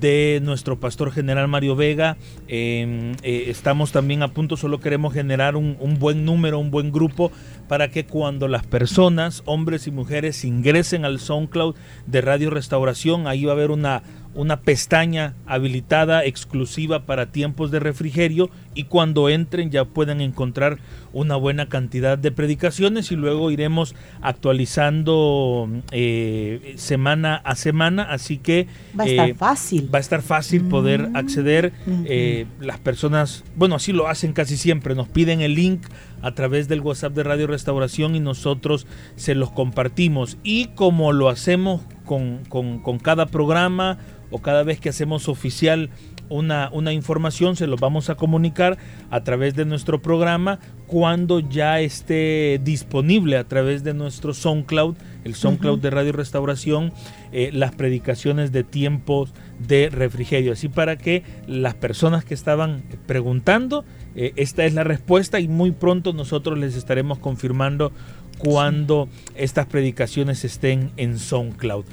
de 0.00 0.40
nuestro 0.42 0.80
pastor 0.80 1.12
general 1.12 1.46
Mario 1.46 1.76
Vega. 1.76 2.16
Em, 2.48 3.12
eh, 3.22 3.44
estamos 3.46 3.92
también 3.92 4.24
a 4.24 4.28
punto, 4.28 4.56
solo 4.56 4.80
queremos 4.80 5.14
generar 5.14 5.54
un, 5.54 5.76
un, 5.78 6.00
buen 6.00 6.24
número, 6.24 6.58
un 6.58 6.72
buen 6.72 6.90
grupo, 6.90 7.30
para 7.72 7.88
que 7.88 8.04
cuando 8.04 8.48
las 8.48 8.66
personas, 8.66 9.42
hombres 9.46 9.86
y 9.86 9.90
mujeres, 9.90 10.44
ingresen 10.44 11.06
al 11.06 11.18
SoundCloud 11.18 11.74
de 12.06 12.20
Radio 12.20 12.50
Restauración, 12.50 13.26
ahí 13.26 13.46
va 13.46 13.52
a 13.52 13.54
haber 13.54 13.70
una, 13.70 14.02
una 14.34 14.60
pestaña 14.60 15.32
habilitada 15.46 16.22
exclusiva 16.26 17.06
para 17.06 17.32
tiempos 17.32 17.70
de 17.70 17.80
refrigerio 17.80 18.50
y 18.74 18.84
cuando 18.84 19.28
entren 19.28 19.70
ya 19.70 19.86
pueden 19.86 20.20
encontrar 20.20 20.78
una 21.12 21.36
buena 21.36 21.68
cantidad 21.68 22.16
de 22.16 22.30
predicaciones 22.30 23.10
y 23.12 23.16
luego 23.16 23.50
iremos 23.50 23.94
actualizando 24.22 25.68
eh, 25.90 26.74
semana 26.76 27.36
a 27.36 27.54
semana 27.54 28.04
así 28.04 28.38
que 28.38 28.66
va 28.98 29.04
a 29.04 29.06
estar 29.06 29.28
eh, 29.28 29.34
fácil 29.34 29.94
va 29.94 29.98
a 29.98 30.00
estar 30.00 30.22
fácil 30.22 30.64
poder 30.64 31.08
mm. 31.08 31.16
acceder 31.16 31.72
eh, 32.06 32.46
las 32.60 32.78
personas 32.78 33.44
bueno 33.56 33.74
así 33.74 33.92
lo 33.92 34.08
hacen 34.08 34.32
casi 34.32 34.56
siempre 34.56 34.94
nos 34.94 35.08
piden 35.08 35.42
el 35.42 35.54
link 35.54 35.82
a 36.22 36.34
través 36.34 36.68
del 36.68 36.80
WhatsApp 36.80 37.12
de 37.12 37.24
Radio 37.24 37.46
Restauración 37.46 38.14
y 38.14 38.20
nosotros 38.20 38.86
se 39.16 39.34
los 39.34 39.50
compartimos. 39.50 40.38
Y 40.42 40.66
como 40.68 41.12
lo 41.12 41.28
hacemos 41.28 41.82
con, 42.04 42.44
con, 42.48 42.98
cada 42.98 43.26
programa 43.26 43.98
o 44.30 44.38
cada 44.38 44.62
vez 44.62 44.80
que 44.80 44.88
hacemos 44.88 45.28
oficial 45.28 45.90
una, 46.28 46.70
una, 46.72 46.92
información, 46.92 47.56
se 47.56 47.66
los 47.66 47.80
vamos 47.80 48.08
a 48.08 48.14
comunicar 48.14 48.78
a 49.10 49.22
través 49.22 49.54
de 49.54 49.66
nuestro 49.66 50.00
programa 50.00 50.60
cuando 50.86 51.40
ya 51.40 51.80
esté 51.80 52.60
disponible 52.62 53.36
a 53.36 53.44
través 53.44 53.84
de 53.84 53.92
nuestro 53.92 54.32
SoundCloud, 54.32 54.96
el 55.24 55.34
SoundCloud 55.34 55.80
de 55.80 55.90
Radio 55.90 56.12
Restauración, 56.12 56.92
eh, 57.32 57.50
las 57.52 57.74
predicaciones 57.74 58.52
de 58.52 58.64
tiempos 58.64 59.32
de 59.66 59.88
refrigerio. 59.90 60.52
Así 60.52 60.68
para 60.68 60.96
que 60.96 61.22
las 61.46 61.74
personas 61.74 62.24
que 62.24 62.34
estaban 62.34 62.82
preguntando, 63.06 63.84
eh, 64.14 64.32
esta 64.36 64.64
es 64.64 64.74
la 64.74 64.84
respuesta 64.84 65.40
y 65.40 65.48
muy 65.48 65.70
pronto 65.70 66.12
nosotros 66.12 66.58
les 66.58 66.76
estaremos 66.76 67.18
confirmando 67.18 67.92
cuando 68.38 69.08
estas 69.36 69.66
predicaciones 69.66 70.44
estén 70.44 70.90
en 70.96 71.18
SoundCloud. 71.18 71.84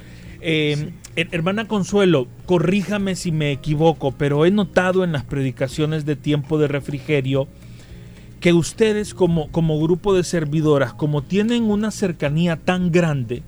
Eh, 0.42 0.92
hermana 1.16 1.68
Consuelo, 1.68 2.26
corríjame 2.46 3.14
si 3.14 3.30
me 3.30 3.52
equivoco, 3.52 4.12
pero 4.12 4.46
he 4.46 4.50
notado 4.50 5.04
en 5.04 5.12
las 5.12 5.24
predicaciones 5.24 6.06
de 6.06 6.16
tiempo 6.16 6.58
de 6.58 6.66
refrigerio 6.66 7.46
que 8.40 8.52
ustedes 8.54 9.14
como, 9.14 9.50
como 9.52 9.80
grupo 9.80 10.14
de 10.14 10.24
servidoras, 10.24 10.94
como 10.94 11.22
tienen 11.22 11.64
una 11.64 11.90
cercanía 11.90 12.56
tan 12.56 12.90
grande 12.90 13.42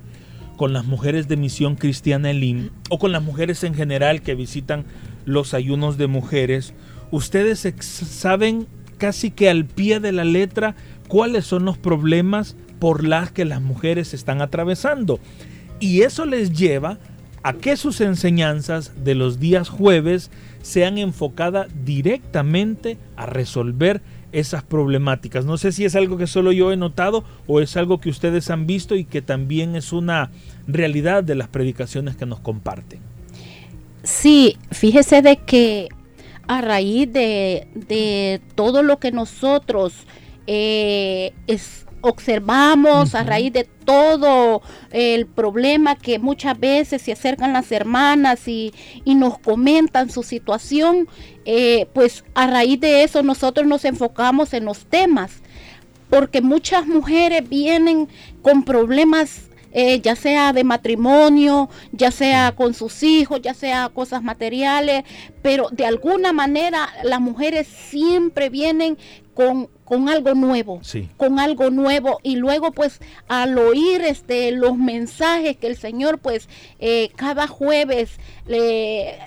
con 0.57 0.73
las 0.73 0.85
mujeres 0.85 1.29
de 1.29 1.37
Misión 1.37 1.77
Cristiana 1.77 2.31
Elim 2.31 2.71
o 2.91 2.99
con 2.99 3.11
las 3.11 3.23
mujeres 3.23 3.65
en 3.65 3.75
general 3.75 4.21
que 4.21 4.35
visitan 4.35 4.85
los 5.25 5.55
ayunos 5.55 5.97
de 5.97 6.07
mujeres, 6.07 6.75
ustedes 7.11 7.67
saben 7.81 8.67
casi 8.99 9.31
que 9.31 9.49
al 9.49 9.65
pie 9.65 9.99
de 9.99 10.13
la 10.13 10.25
letra 10.25 10.77
cuáles 11.09 11.47
son 11.47 11.65
los 11.65 11.79
problemas 11.79 12.55
por 12.79 13.05
las 13.05 13.33
que 13.33 13.45
las 13.45 13.63
mujeres 13.63 14.13
están 14.13 14.43
atravesando. 14.43 15.19
Y 15.81 16.03
eso 16.03 16.27
les 16.27 16.53
lleva 16.53 16.99
a 17.43 17.55
que 17.55 17.77
sus 17.77 18.01
enseñanzas 18.01 18.93
de 19.05 19.15
los 19.15 19.41
días 19.41 19.69
jueves 19.69 20.31
sean 20.63 20.99
enfocadas 20.99 21.69
directamente 21.85 22.99
a 23.17 23.27
resolver 23.27 24.01
esas 24.33 24.63
problemáticas. 24.63 25.45
No 25.45 25.57
sé 25.57 25.73
si 25.73 25.85
es 25.85 25.95
algo 25.95 26.17
que 26.17 26.27
solo 26.27 26.53
yo 26.53 26.73
he 26.73 26.77
notado 26.77 27.25
o 27.47 27.61
es 27.61 27.77
algo 27.77 28.01
que 28.01 28.11
ustedes 28.11 28.51
han 28.51 28.67
visto 28.67 28.95
y 28.97 29.05
que 29.05 29.23
también 29.23 29.77
es 29.77 29.93
una 29.93 30.31
realidad 30.67 31.23
de 31.23 31.35
las 31.35 31.49
predicaciones 31.49 32.17
que 32.17 32.27
nos 32.27 32.41
comparten. 32.41 33.01
Sí, 34.03 34.57
fíjese 34.71 35.23
de 35.23 35.37
que 35.37 35.89
a 36.49 36.61
raíz 36.61 37.13
de, 37.13 37.69
de 37.75 38.41
todo 38.55 38.83
lo 38.83 38.99
que 38.99 39.13
nosotros 39.13 39.95
eh, 40.47 41.33
es, 41.47 41.82
observamos 42.03 43.15
a 43.15 43.23
raíz 43.25 43.53
de 43.53 43.65
todo 43.65 44.63
el 44.91 45.27
problema 45.27 45.97
que 45.97 46.19
muchas 46.19 46.59
veces 46.59 47.03
se 47.03 47.13
acercan 47.13 47.53
las 47.53 47.73
hermanas 47.73 48.47
y, 48.47 48.73
nos 49.07 49.39
comentan 49.39 50.11
su 50.11 50.23
situación, 50.23 51.09
eh, 51.45 51.87
pues 51.93 52.25
a 52.35 52.47
raíz 52.47 52.81
de 52.81 53.05
eso 53.05 53.23
nosotros 53.23 53.67
nos 53.67 53.85
enfocamos 53.85 54.53
en 54.53 54.65
los 54.65 54.87
temas, 54.87 55.43
porque 56.11 56.41
muchas 56.41 56.87
mujeres 56.87 57.49
vienen 57.49 58.09
con 58.43 58.65
problemas 58.65 59.49
eh, 59.75 60.01
ya 60.03 60.17
sea 60.17 60.53
de 60.53 60.65
matrimonio, 60.65 61.71
ya 61.93 62.11
sea 62.11 62.53
con 62.55 62.75
sus 62.75 63.03
hijos, 63.03 63.41
ya 63.41 63.55
sea 63.55 63.89
cosas 63.89 64.23
materiales, 64.23 65.05
pero 65.41 65.69
de 65.71 65.87
alguna 65.87 66.35
manera 66.35 66.91
las 67.05 67.23
mujeres 67.23 67.67
siempre 67.67 68.51
vienen 68.51 68.99
con, 69.35 69.69
con 69.85 70.09
algo 70.09 70.35
nuevo, 70.35 70.81
con 71.17 71.39
algo 71.39 71.71
nuevo 71.71 72.19
y 72.23 72.37
luego 72.37 72.73
pues 72.73 73.01
al 73.29 73.59
oír 73.59 74.03
este 74.03 74.53
los 74.53 74.77
mensajes 74.77 75.57
que 75.57 75.67
el 75.67 75.77
Señor 75.77 76.19
pues 76.19 76.49
eh, 76.79 77.11
cada 77.17 77.47
jueves 77.47 78.19
le 78.47 79.19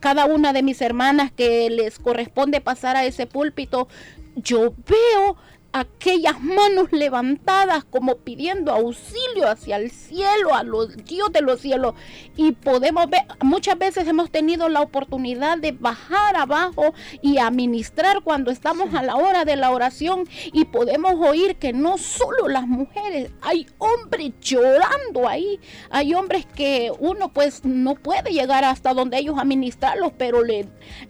cada 0.00 0.26
una 0.26 0.52
de 0.52 0.62
mis 0.62 0.80
hermanas 0.80 1.32
que 1.32 1.70
les 1.70 1.98
corresponde 1.98 2.60
pasar 2.60 2.96
a 2.96 3.04
ese 3.04 3.26
púlpito, 3.26 3.88
yo 4.36 4.72
veo 4.86 5.36
aquellas 5.72 6.40
manos 6.40 6.92
levantadas 6.92 7.84
como 7.84 8.16
pidiendo 8.16 8.72
auxilio 8.72 9.48
hacia 9.48 9.76
el 9.76 9.90
cielo, 9.90 10.54
a 10.54 10.62
los 10.62 10.96
Dios 11.04 11.30
de 11.32 11.42
los 11.42 11.60
cielos. 11.60 11.94
Y 12.36 12.52
podemos 12.52 13.08
ver, 13.10 13.22
muchas 13.42 13.78
veces 13.78 14.08
hemos 14.08 14.30
tenido 14.30 14.68
la 14.68 14.80
oportunidad 14.80 15.58
de 15.58 15.72
bajar 15.72 16.36
abajo 16.36 16.94
y 17.20 17.38
administrar 17.38 18.22
cuando 18.22 18.50
estamos 18.50 18.94
a 18.94 19.02
la 19.02 19.16
hora 19.16 19.44
de 19.44 19.56
la 19.56 19.70
oración 19.70 20.26
y 20.52 20.64
podemos 20.64 21.14
oír 21.14 21.56
que 21.56 21.72
no 21.72 21.98
solo 21.98 22.48
las 22.48 22.66
mujeres, 22.66 23.30
hay 23.42 23.66
hombres 23.78 24.32
llorando 24.40 25.28
ahí, 25.28 25.60
hay 25.90 26.14
hombres 26.14 26.46
que 26.46 26.92
uno 26.98 27.32
pues 27.32 27.64
no 27.64 27.94
puede 27.94 28.32
llegar 28.32 28.64
hasta 28.64 28.94
donde 28.94 29.18
ellos 29.18 29.36
administrarlos, 29.38 30.12
pero 30.16 30.42
le, 30.42 30.60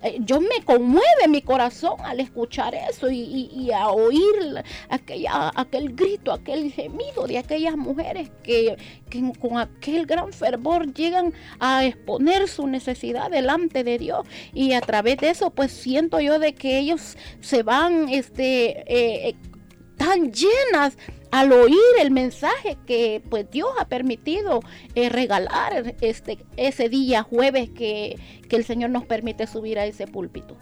eh, 0.03 0.19
yo 0.21 0.41
me 0.41 0.65
conmueve 0.65 1.29
mi 1.29 1.43
corazón 1.43 1.95
al 2.05 2.21
escuchar 2.21 2.75
eso 2.75 3.11
y, 3.11 3.50
y 3.53 3.71
a 3.73 3.88
oír 3.88 4.48
aquella, 4.88 5.50
aquel 5.55 5.95
grito, 5.95 6.33
aquel 6.33 6.73
gemido 6.73 7.26
de 7.26 7.38
aquellas 7.38 7.76
mujeres 7.76 8.31
que, 8.43 8.76
con 9.40 9.59
aquel 9.59 10.07
gran 10.07 10.33
fervor 10.33 10.93
llegan 10.93 11.33
a 11.61 11.85
exponer 11.85 12.49
su 12.49 12.67
necesidad 12.67 13.31
delante 13.31 13.85
de 13.85 13.99
Dios 13.99 14.26
y 14.52 14.73
a 14.73 14.81
través 14.81 15.19
de 15.19 15.31
eso 15.31 15.50
pues 15.50 15.73
siento 15.73 16.21
yo 16.21 16.38
de 16.38 16.55
que 16.55 16.78
ellos 16.78 17.17
se 17.40 17.62
van 17.62 18.09
este 18.09 18.85
eh, 18.87 19.35
tan 19.97 20.33
llenas 20.33 20.97
al 21.31 21.52
oír 21.52 21.76
el 22.00 22.11
mensaje 22.11 22.78
que 22.87 23.23
pues 23.28 23.50
Dios 23.50 23.69
ha 23.78 23.88
permitido 23.88 24.61
eh, 24.95 25.09
regalar 25.09 25.95
este 26.00 26.38
ese 26.57 26.88
día 26.88 27.23
jueves 27.23 27.71
que, 27.71 28.19
que 28.49 28.57
el 28.57 28.64
Señor 28.64 28.90
nos 28.90 29.05
permite 29.05 29.47
subir 29.47 29.78
a 29.78 29.85
ese 29.85 30.07
púlpito. 30.07 30.57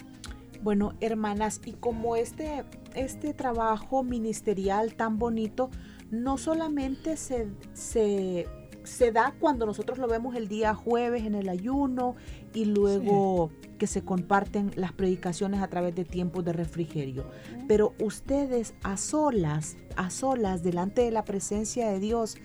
Bueno, 0.66 0.94
hermanas, 1.00 1.60
y 1.64 1.74
como 1.74 2.16
este, 2.16 2.64
este 2.96 3.32
trabajo 3.34 4.02
ministerial 4.02 4.96
tan 4.96 5.16
bonito, 5.16 5.70
no 6.10 6.38
solamente 6.38 7.16
se, 7.16 7.46
se, 7.72 9.12
da 9.12 9.32
cuando 9.38 9.64
nosotros 9.64 9.96
lo 9.98 10.08
vemos 10.08 10.34
el 10.34 10.48
día 10.48 10.74
jueves 10.74 11.22
en 11.22 11.36
el 11.36 11.48
ayuno 11.48 12.16
y 12.52 12.64
luego 12.64 13.52
que 13.78 13.86
se 13.86 14.02
comparten 14.02 14.72
las 14.74 14.90
predicaciones 14.90 15.62
a 15.62 15.68
través 15.68 15.94
de 15.94 16.04
tiempos 16.04 16.44
de 16.44 16.52
refrigerio, 16.52 17.30
pero 17.68 17.94
ustedes 18.02 18.74
a 18.82 18.96
solas, 18.96 19.76
a 19.94 20.10
solas, 20.10 20.64
delante 20.64 21.02
de 21.02 21.12
la 21.12 21.24
presencia 21.24 21.88
de 21.90 22.00
Dios, 22.00 22.38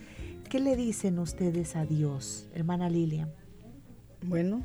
¿qué 0.47 0.59
le 0.59 0.75
dicen 0.75 1.17
ustedes 1.17 1.75
a 1.75 1.85
Dios, 1.85 2.47
hermana 2.53 2.87
Lilian? 2.87 3.31
Bueno, 4.21 4.61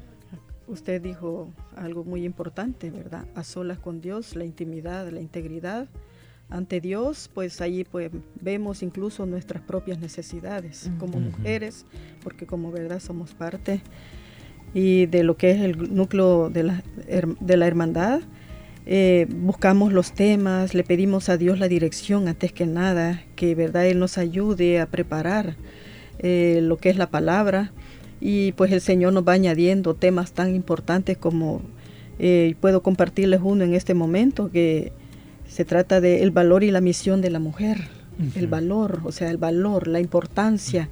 usted 0.69 1.01
dijo 1.01 1.49
algo 1.77 2.05
muy 2.05 2.25
importante, 2.25 2.91
¿verdad? 2.91 3.27
A 3.35 3.45
solas 3.45 3.79
con 3.79 4.01
Dios, 4.01 4.37
la 4.37 4.45
intimidad, 4.45 5.09
la 5.11 5.21
integridad. 5.21 5.89
Ante 6.49 6.81
Dios, 6.81 7.29
pues 7.35 7.61
allí 7.61 7.85
pues 7.85 8.11
vemos 8.41 8.83
incluso 8.83 9.27
nuestras 9.27 9.63
propias 9.63 9.99
necesidades 9.99 10.91
como 10.99 11.19
mujeres, 11.19 11.87
porque 12.23 12.47
como 12.47 12.71
verdad 12.71 13.01
somos 13.01 13.35
parte 13.35 13.81
y 14.73 15.07
de 15.07 15.25
lo 15.25 15.37
que 15.37 15.51
es 15.51 15.61
el 15.61 15.95
núcleo 15.95 16.51
de 16.51 16.63
la, 16.63 16.83
de 17.41 17.57
la 17.57 17.67
hermandad. 17.67 18.21
eh, 18.89 19.27
buscamos 19.29 19.93
los 19.93 20.13
temas, 20.13 20.73
le 20.73 20.85
pedimos 20.85 21.29
a 21.29 21.37
Dios 21.37 21.59
la 21.59 21.67
dirección 21.67 22.29
antes 22.29 22.53
que 22.53 22.67
nada, 22.67 23.25
que 23.35 23.57
verdad 23.57 23.87
Él 23.87 23.99
nos 23.99 24.17
ayude 24.17 24.81
a 24.81 24.87
preparar 24.87 25.57
eh, 26.21 26.61
lo 26.63 26.77
que 26.77 26.91
es 26.91 26.97
la 26.97 27.11
palabra 27.11 27.73
y 28.21 28.53
pues 28.53 28.73
el 28.73 28.81
Señor 28.81 29.13
nos 29.13 29.27
va 29.27 29.33
añadiendo 29.33 29.95
temas 29.95 30.33
tan 30.33 30.55
importantes 30.55 31.17
como 31.17 31.63
eh, 32.19 32.55
puedo 32.61 32.83
compartirles 32.83 33.41
uno 33.43 33.65
en 33.65 33.75
este 33.75 33.95
momento 33.95 34.51
que 34.51 34.93
se 35.49 35.65
trata 35.65 36.01
del 36.01 36.23
el 36.23 36.31
valor 36.31 36.65
y 36.65 36.71
la 36.71 36.81
misión 36.81 37.21
de 37.21 37.31
la 37.31 37.39
mujer, 37.39 37.89
el 38.35 38.47
valor, 38.47 39.03
o 39.05 39.13
sea, 39.13 39.31
el 39.31 39.37
valor, 39.37 39.89
la 39.89 40.01
importancia 40.01 40.89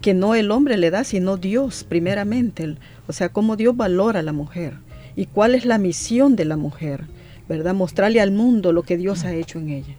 que 0.00 0.14
no 0.14 0.34
el 0.34 0.50
hombre 0.50 0.76
le 0.76 0.90
da, 0.90 1.04
sino 1.04 1.36
Dios 1.36 1.84
primeramente, 1.84 2.76
o 3.06 3.12
sea, 3.12 3.30
cómo 3.30 3.56
Dios 3.56 3.76
valora 3.76 4.20
a 4.20 4.22
la 4.22 4.32
mujer 4.32 4.74
y 5.16 5.26
cuál 5.26 5.54
es 5.54 5.64
la 5.64 5.78
misión 5.78 6.36
de 6.36 6.44
la 6.44 6.56
mujer, 6.56 7.04
¿verdad? 7.48 7.74
Mostrarle 7.74 8.20
al 8.20 8.30
mundo 8.30 8.72
lo 8.72 8.82
que 8.82 8.98
Dios 8.98 9.24
ha 9.24 9.32
hecho 9.32 9.58
en 9.58 9.70
ella. 9.70 9.96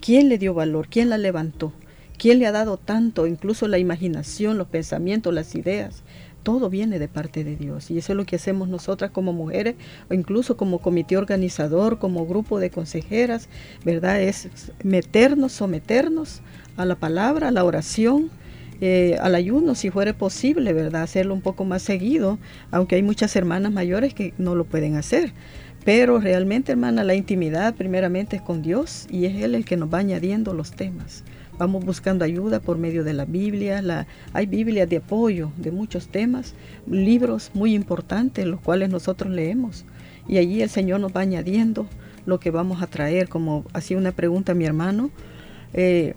¿Quién 0.00 0.28
le 0.28 0.38
dio 0.38 0.54
valor? 0.54 0.86
¿Quién 0.88 1.10
la 1.10 1.18
levantó? 1.18 1.72
¿Quién 2.20 2.38
le 2.38 2.46
ha 2.46 2.52
dado 2.52 2.76
tanto? 2.76 3.26
Incluso 3.26 3.66
la 3.66 3.78
imaginación, 3.78 4.58
los 4.58 4.68
pensamientos, 4.68 5.32
las 5.32 5.54
ideas. 5.54 6.02
Todo 6.42 6.68
viene 6.68 6.98
de 6.98 7.08
parte 7.08 7.44
de 7.44 7.56
Dios 7.56 7.90
y 7.90 7.96
eso 7.96 8.12
es 8.12 8.16
lo 8.18 8.26
que 8.26 8.36
hacemos 8.36 8.68
nosotras 8.68 9.10
como 9.10 9.32
mujeres 9.32 9.76
o 10.10 10.12
incluso 10.12 10.58
como 10.58 10.80
comité 10.80 11.16
organizador, 11.16 11.98
como 11.98 12.26
grupo 12.26 12.60
de 12.60 12.68
consejeras, 12.68 13.48
¿verdad? 13.86 14.20
Es 14.20 14.50
meternos, 14.84 15.52
someternos 15.52 16.42
a 16.76 16.84
la 16.84 16.96
palabra, 16.96 17.48
a 17.48 17.52
la 17.52 17.64
oración, 17.64 18.28
eh, 18.82 19.16
al 19.22 19.34
ayuno, 19.34 19.74
si 19.74 19.88
fuera 19.88 20.12
posible, 20.12 20.74
¿verdad? 20.74 21.04
Hacerlo 21.04 21.32
un 21.32 21.40
poco 21.40 21.64
más 21.64 21.80
seguido, 21.80 22.38
aunque 22.70 22.96
hay 22.96 23.02
muchas 23.02 23.34
hermanas 23.34 23.72
mayores 23.72 24.12
que 24.12 24.34
no 24.36 24.54
lo 24.54 24.64
pueden 24.64 24.96
hacer. 24.96 25.32
Pero 25.86 26.20
realmente, 26.20 26.72
hermana, 26.72 27.02
la 27.02 27.14
intimidad 27.14 27.74
primeramente 27.74 28.36
es 28.36 28.42
con 28.42 28.60
Dios 28.60 29.06
y 29.08 29.24
es 29.24 29.42
Él 29.42 29.54
el 29.54 29.64
que 29.64 29.78
nos 29.78 29.90
va 29.90 30.00
añadiendo 30.00 30.52
los 30.52 30.72
temas. 30.72 31.24
Vamos 31.60 31.84
buscando 31.84 32.24
ayuda 32.24 32.58
por 32.58 32.78
medio 32.78 33.04
de 33.04 33.12
la 33.12 33.26
Biblia. 33.26 33.82
La, 33.82 34.06
hay 34.32 34.46
Biblias 34.46 34.88
de 34.88 34.96
apoyo 34.96 35.52
de 35.58 35.70
muchos 35.70 36.08
temas, 36.08 36.54
libros 36.86 37.50
muy 37.52 37.74
importantes, 37.74 38.46
los 38.46 38.62
cuales 38.62 38.88
nosotros 38.88 39.30
leemos. 39.30 39.84
Y 40.26 40.38
allí 40.38 40.62
el 40.62 40.70
Señor 40.70 41.00
nos 41.00 41.14
va 41.14 41.20
añadiendo 41.20 41.86
lo 42.24 42.40
que 42.40 42.50
vamos 42.50 42.80
a 42.80 42.86
traer. 42.86 43.28
Como 43.28 43.66
hacía 43.74 43.98
una 43.98 44.12
pregunta 44.12 44.54
mi 44.54 44.64
hermano, 44.64 45.10
eh, 45.74 46.14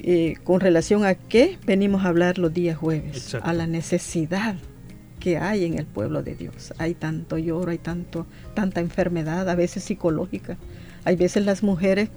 eh, 0.00 0.34
con 0.42 0.58
relación 0.58 1.04
a 1.04 1.14
qué 1.14 1.56
venimos 1.64 2.04
a 2.04 2.08
hablar 2.08 2.36
los 2.36 2.52
días 2.52 2.76
jueves, 2.76 3.36
a 3.40 3.52
la 3.52 3.68
necesidad 3.68 4.56
que 5.20 5.38
hay 5.38 5.64
en 5.64 5.78
el 5.78 5.86
pueblo 5.86 6.24
de 6.24 6.34
Dios. 6.34 6.74
Hay 6.78 6.94
tanto 6.94 7.38
lloro, 7.38 7.70
hay 7.70 7.78
tanto, 7.78 8.26
tanta 8.54 8.80
enfermedad, 8.80 9.48
a 9.48 9.54
veces 9.54 9.84
psicológica. 9.84 10.58
Hay 11.04 11.14
veces 11.14 11.46
las 11.46 11.62
mujeres, 11.62 12.08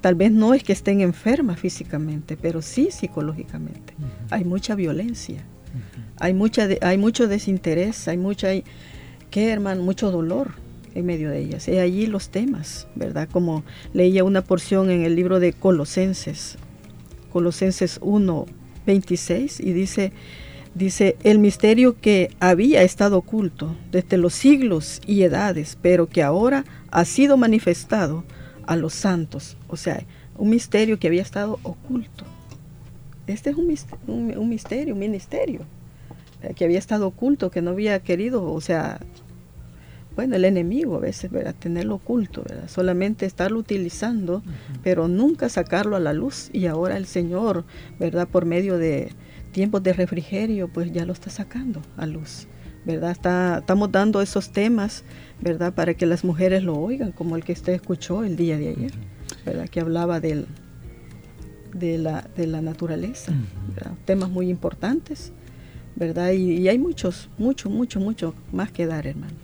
tal 0.00 0.14
vez 0.14 0.32
no 0.32 0.54
es 0.54 0.62
que 0.62 0.72
estén 0.72 1.00
enfermas 1.00 1.60
físicamente, 1.60 2.36
pero 2.36 2.62
sí 2.62 2.88
psicológicamente. 2.90 3.94
Hay 4.30 4.44
mucha 4.44 4.74
violencia, 4.74 5.44
hay, 6.16 6.34
mucha 6.34 6.68
hay 6.80 6.98
mucho 6.98 7.28
desinterés, 7.28 8.08
hay 8.08 8.16
mucha, 8.16 8.48
¿qué 9.30 9.50
hermano? 9.50 9.82
Mucho 9.82 10.10
dolor 10.10 10.52
en 10.94 11.06
medio 11.06 11.30
de 11.30 11.40
ellas. 11.40 11.68
Y 11.68 11.78
allí 11.78 12.06
los 12.06 12.30
temas, 12.30 12.88
¿verdad? 12.94 13.28
Como 13.30 13.64
leía 13.92 14.24
una 14.24 14.42
porción 14.42 14.90
en 14.90 15.04
el 15.04 15.16
libro 15.16 15.40
de 15.40 15.52
Colosenses, 15.52 16.56
Colosenses 17.32 17.98
1, 18.02 18.46
26, 18.86 19.60
y 19.60 19.72
dice, 19.72 20.12
dice, 20.74 21.16
el 21.22 21.38
misterio 21.38 22.00
que 22.00 22.30
había 22.40 22.82
estado 22.82 23.18
oculto 23.18 23.76
desde 23.92 24.16
los 24.16 24.34
siglos 24.34 25.00
y 25.06 25.22
edades, 25.22 25.78
pero 25.80 26.08
que 26.08 26.22
ahora 26.22 26.64
ha 26.90 27.04
sido 27.04 27.36
manifestado 27.36 28.24
a 28.70 28.76
los 28.76 28.94
santos. 28.94 29.56
O 29.66 29.76
sea, 29.76 30.00
un 30.38 30.48
misterio 30.48 31.00
que 31.00 31.08
había 31.08 31.22
estado 31.22 31.58
oculto. 31.64 32.24
Este 33.26 33.50
es 33.50 33.56
un, 33.56 33.74
un, 34.06 34.38
un 34.38 34.48
misterio, 34.48 34.94
un 34.94 35.00
ministerio, 35.00 35.62
eh, 36.42 36.54
que 36.54 36.66
había 36.66 36.78
estado 36.78 37.08
oculto, 37.08 37.50
que 37.50 37.62
no 37.62 37.70
había 37.72 37.98
querido, 37.98 38.44
o 38.44 38.60
sea, 38.60 39.00
bueno, 40.14 40.36
el 40.36 40.44
enemigo 40.44 40.94
a 40.94 41.00
veces, 41.00 41.32
¿verdad? 41.32 41.56
Tenerlo 41.58 41.96
oculto, 41.96 42.44
¿verdad? 42.48 42.68
Solamente 42.68 43.26
estarlo 43.26 43.58
utilizando, 43.58 44.40
pero 44.84 45.08
nunca 45.08 45.48
sacarlo 45.48 45.96
a 45.96 46.00
la 46.00 46.12
luz. 46.12 46.48
Y 46.52 46.66
ahora 46.66 46.96
el 46.96 47.06
Señor, 47.06 47.64
¿verdad? 47.98 48.28
Por 48.28 48.46
medio 48.46 48.78
de 48.78 49.10
tiempos 49.50 49.82
de 49.82 49.94
refrigerio, 49.94 50.68
pues 50.68 50.92
ya 50.92 51.04
lo 51.04 51.12
está 51.12 51.28
sacando 51.28 51.82
a 51.96 52.06
luz, 52.06 52.46
¿verdad? 52.84 53.10
Está, 53.10 53.58
estamos 53.58 53.92
dando 53.92 54.20
esos 54.22 54.50
temas, 54.50 55.04
¿verdad? 55.40 55.74
Para 55.74 55.94
que 55.94 56.06
las 56.06 56.24
mujeres 56.24 56.62
lo 56.62 56.76
oigan, 56.76 57.12
como 57.12 57.36
el 57.36 57.44
que 57.44 57.52
usted 57.52 57.72
escuchó 57.74 58.24
el 58.24 58.36
día 58.36 58.58
de 58.58 58.68
ayer, 58.70 58.92
¿verdad? 59.44 59.68
Que 59.68 59.80
hablaba 59.80 60.20
del, 60.20 60.46
de, 61.74 61.98
la, 61.98 62.28
de 62.36 62.46
la 62.46 62.60
naturaleza, 62.62 63.32
Temas 64.04 64.30
muy 64.30 64.50
importantes, 64.50 65.32
¿verdad? 65.96 66.32
Y, 66.32 66.58
y 66.58 66.68
hay 66.68 66.78
muchos, 66.78 67.28
mucho, 67.38 67.70
mucho, 67.70 68.00
mucho 68.00 68.34
más 68.52 68.72
que 68.72 68.86
dar, 68.86 69.06
hermano. 69.06 69.34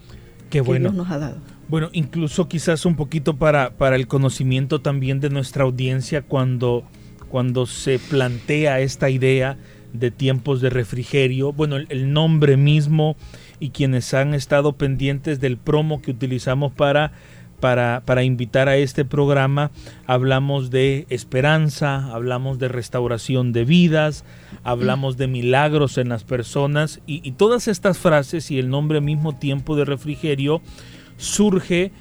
Qué 0.51 0.61
bueno. 0.61 0.92
nos 0.92 1.11
ha 1.11 1.18
dado. 1.18 1.38
Bueno, 1.68 1.90
incluso 1.92 2.49
quizás 2.49 2.87
un 2.87 2.96
poquito 2.96 3.37
para, 3.37 3.70
para 3.70 3.96
el 3.96 4.07
conocimiento 4.07 4.81
también 4.81 5.20
de 5.20 5.31
nuestra 5.31 5.64
audiencia 5.64 6.22
cuando, 6.22 6.85
cuando 7.29 7.66
se 7.66 7.99
plantea 7.99 8.81
esta 8.81 9.11
idea 9.11 9.59
de 9.99 10.11
tiempos 10.11 10.61
de 10.61 10.71
refrigerio. 10.71 11.53
Bueno, 11.53 11.77
el, 11.77 12.13
nombre 12.13 12.57
mismo 12.57 13.17
y 13.61 13.71
quienes 13.71 14.13
han 14.15 14.35
estado 14.35 14.73
pendientes 14.75 15.41
del 15.41 15.57
promo 15.57 16.03
que 16.03 16.11
utilizamos 16.11 16.73
para, 16.73 17.13
para, 17.61 18.03
para, 18.05 18.23
invitar 18.23 18.69
a 18.69 18.77
este 18.77 19.05
programa, 19.05 19.71
hablamos 20.07 20.71
de 20.71 21.07
esperanza, 21.09 22.13
hablamos 22.13 22.59
de 22.59 22.69
restauración 22.69 23.53
de 23.53 23.65
vidas, 23.65 24.25
hablamos 24.63 25.17
de 25.17 25.27
milagros 25.27 25.99
en 25.99 26.09
las 26.09 26.25
personas 26.25 27.01
y, 27.07 27.33
todas 27.33 27.69
estas 27.69 27.99
frases 27.99 28.51
y 28.51 28.59
el 28.59 28.69
nombre 28.69 29.01
mismo 29.01 29.37
tiempo 29.37 29.77
de 29.77 29.85
refrigerio 29.85 30.61
surge 31.17 31.93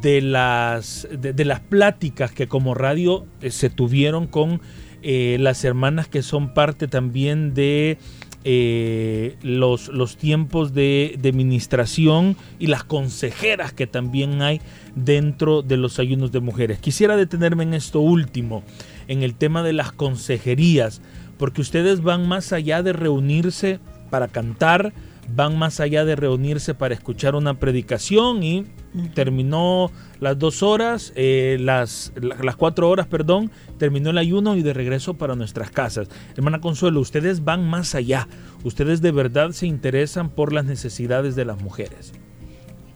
de 0.00 0.20
las, 0.20 1.08
de, 1.10 1.44
las 1.44 1.60
pláticas 1.60 2.30
que 2.32 2.46
como 2.46 2.74
radio 2.74 3.26
eh, 3.40 3.50
se 3.50 3.68
tuvieron 3.68 4.26
con 4.26 4.60
eh, 5.02 5.36
las 5.40 5.64
hermanas 5.64 6.08
que 6.08 6.22
son 6.22 6.54
parte 6.54 6.88
también 6.88 7.54
de 7.54 7.98
eh, 8.44 9.36
los, 9.42 9.88
los, 9.88 10.16
tiempos 10.16 10.74
de, 10.74 11.16
de, 11.20 11.32
ministración 11.32 12.36
y 12.58 12.66
las 12.66 12.82
consejeras 12.82 13.72
que 13.72 13.86
también 13.86 14.42
hay 14.42 14.60
dentro 14.96 15.62
de 15.62 15.76
los 15.76 15.98
ayunos 16.00 16.32
de 16.32 16.40
mujeres. 16.40 16.80
Quisiera 16.80 17.16
detenerme 17.16 17.62
en 17.62 17.74
esto 17.74 18.00
último, 18.00 18.64
en 19.06 19.22
el 19.22 19.34
tema 19.34 19.62
de 19.62 19.72
las 19.72 19.92
consejerías, 19.92 21.00
porque 21.38 21.60
ustedes 21.60 22.02
van 22.02 22.26
más 22.26 22.52
allá 22.52 22.82
de 22.82 22.92
reunirse 22.92 23.78
para 24.10 24.28
cantar, 24.28 24.92
van 25.28 25.58
más 25.58 25.80
allá 25.80 26.04
de 26.04 26.16
reunirse 26.16 26.74
para 26.74 26.94
escuchar 26.94 27.34
una 27.34 27.54
predicación 27.54 28.42
y 28.42 28.66
terminó 29.14 29.90
las 30.20 30.38
dos 30.38 30.62
horas, 30.62 31.12
eh, 31.16 31.56
las, 31.60 32.12
las 32.20 32.56
cuatro 32.56 32.88
horas, 32.88 33.06
perdón, 33.06 33.50
terminó 33.78 34.10
el 34.10 34.18
ayuno 34.18 34.56
y 34.56 34.62
de 34.62 34.72
regreso 34.72 35.14
para 35.14 35.34
nuestras 35.34 35.70
casas. 35.70 36.08
Hermana 36.36 36.60
Consuelo, 36.60 37.00
ustedes 37.00 37.44
van 37.44 37.68
más 37.68 37.94
allá, 37.94 38.28
ustedes 38.64 39.00
de 39.00 39.12
verdad 39.12 39.52
se 39.52 39.66
interesan 39.66 40.28
por 40.28 40.52
las 40.52 40.64
necesidades 40.64 41.34
de 41.34 41.44
las 41.44 41.60
mujeres. 41.62 42.12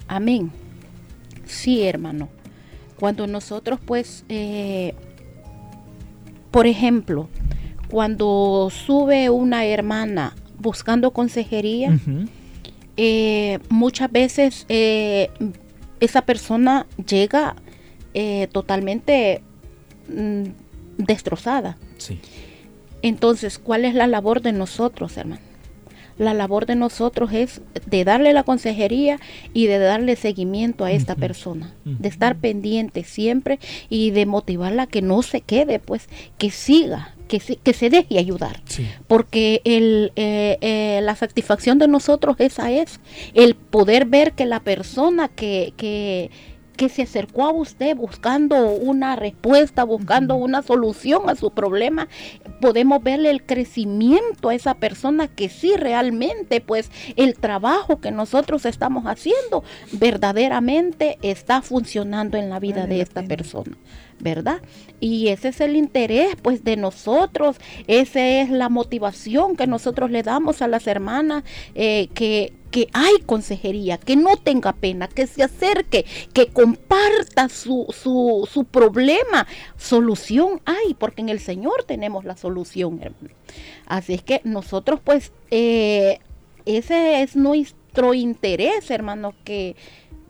Amén. 0.09 0.51
Sí, 1.47 1.83
hermano. 1.83 2.29
Cuando 2.99 3.27
nosotros 3.27 3.79
pues, 3.85 4.25
eh, 4.29 4.95
por 6.51 6.67
ejemplo, 6.67 7.29
cuando 7.91 8.69
sube 8.71 9.31
una 9.31 9.65
hermana 9.65 10.35
buscando 10.59 11.11
consejería, 11.11 11.99
eh, 12.97 13.59
muchas 13.69 14.11
veces 14.11 14.66
eh, 14.69 15.31
esa 16.01 16.23
persona 16.23 16.87
llega 17.07 17.57
eh, 18.14 18.49
totalmente 18.53 19.42
mm, 20.09 20.45
destrozada. 20.99 21.77
Entonces, 23.03 23.59
¿cuál 23.59 23.85
es 23.85 23.95
la 23.95 24.07
labor 24.07 24.40
de 24.40 24.53
nosotros, 24.53 25.16
hermano? 25.16 25.42
La 26.19 26.33
labor 26.33 26.64
de 26.64 26.77
nosotros 26.77 27.31
es 27.35 27.61
de 27.85 28.05
darle 28.05 28.33
la 28.33 28.42
consejería 28.42 29.21
y 29.53 29.66
de 29.66 29.79
darle 29.79 30.16
seguimiento 30.16 30.87
a 30.87 30.92
esta 30.92 31.14
persona, 31.14 31.75
de 31.85 32.09
estar 32.09 32.37
pendiente 32.37 33.05
siempre 33.05 33.59
y 33.90 34.12
de 34.12 34.25
motivarla 34.25 34.85
a 34.85 34.87
que 34.87 35.03
no 35.03 35.21
se 35.21 35.42
quede, 35.42 35.79
pues, 35.79 36.09
que 36.38 36.51
siga, 36.51 37.15
que 37.27 37.41
se, 37.41 37.57
que 37.57 37.73
se 37.73 37.91
deje 37.91 38.19
ayudar. 38.19 38.62
Porque 39.07 39.61
el, 39.65 40.12
eh, 40.17 40.59
eh, 40.61 41.01
la 41.03 41.17
satisfacción 41.17 41.79
de 41.79 41.89
nosotros 41.89 42.37
esa 42.39 42.71
es 42.71 43.01
el 43.35 43.55
poder 43.55 44.07
ver 44.07 44.33
que 44.33 44.47
la 44.47 44.61
persona 44.61 45.29
que, 45.29 45.73
que, 45.77 46.31
que 46.77 46.89
se 46.89 47.03
acercó 47.03 47.45
a 47.45 47.53
usted 47.53 47.97
buscando 47.97 48.71
una 48.71 49.17
respuesta, 49.17 49.85
buscando 49.85 50.37
una 50.37 50.62
solución 50.62 51.29
a 51.29 51.35
su 51.35 51.51
problema, 51.51 52.09
podemos 52.61 53.03
verle 53.03 53.31
el 53.31 53.43
crecimiento 53.43 54.51
a 54.51 54.55
esa 54.55 54.75
persona 54.75 55.29
que 55.29 55.49
sí 55.49 55.75
realmente, 55.77 56.61
pues 56.61 56.91
el 57.17 57.35
trabajo 57.35 58.01
que 58.01 58.11
nosotros 58.11 58.67
estamos 58.67 59.05
haciendo 59.05 59.65
verdaderamente 59.93 61.19
está 61.23 61.62
funcionando 61.62 62.37
en 62.37 62.51
la 62.51 62.61
vida 62.61 62.87
de 62.87 63.01
esta 63.01 63.23
persona. 63.23 63.77
¿Verdad? 64.18 64.62
Y 65.00 65.29
ese 65.29 65.48
es 65.48 65.61
el 65.61 65.76
interés 65.76 66.37
pues 66.40 66.64
de 66.64 66.76
nosotros, 66.76 67.57
esa 67.87 68.26
es 68.26 68.50
la 68.50 68.68
motivación 68.68 69.57
que 69.57 69.66
nosotros 69.66 70.11
le 70.11 70.22
damos 70.22 70.62
a 70.62 70.68
las 70.68 70.87
hermanas, 70.87 71.44
eh, 71.74 72.09
que, 72.14 72.55
que 72.70 72.88
hay 72.92 73.14
consejería, 73.26 73.98
que 73.98 74.16
no 74.16 74.37
tenga 74.37 74.72
pena, 74.72 75.09
que 75.09 75.26
se 75.26 75.42
acerque, 75.42 76.07
que 76.33 76.48
comparta 76.48 77.48
su, 77.48 77.87
su, 77.90 78.48
su 78.50 78.64
problema. 78.64 79.46
Solución 79.76 80.61
hay, 80.64 80.94
porque 80.94 81.22
en 81.22 81.29
el 81.29 81.40
Señor 81.40 81.85
tenemos 81.85 82.24
la 82.24 82.37
solución, 82.37 83.00
hermano. 83.02 83.35
Así 83.87 84.14
es 84.14 84.22
que 84.22 84.40
nosotros 84.44 85.00
pues, 85.05 85.33
eh, 85.50 86.20
ese 86.64 87.22
es 87.22 87.37
nuestro 87.37 88.14
interés, 88.14 88.90
hermano, 88.90 89.35
que 89.44 89.76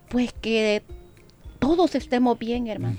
pues 0.09 0.33
que 0.33 0.83
todos 1.59 1.94
estemos 1.94 2.38
bien, 2.38 2.68
hermano 2.68 2.96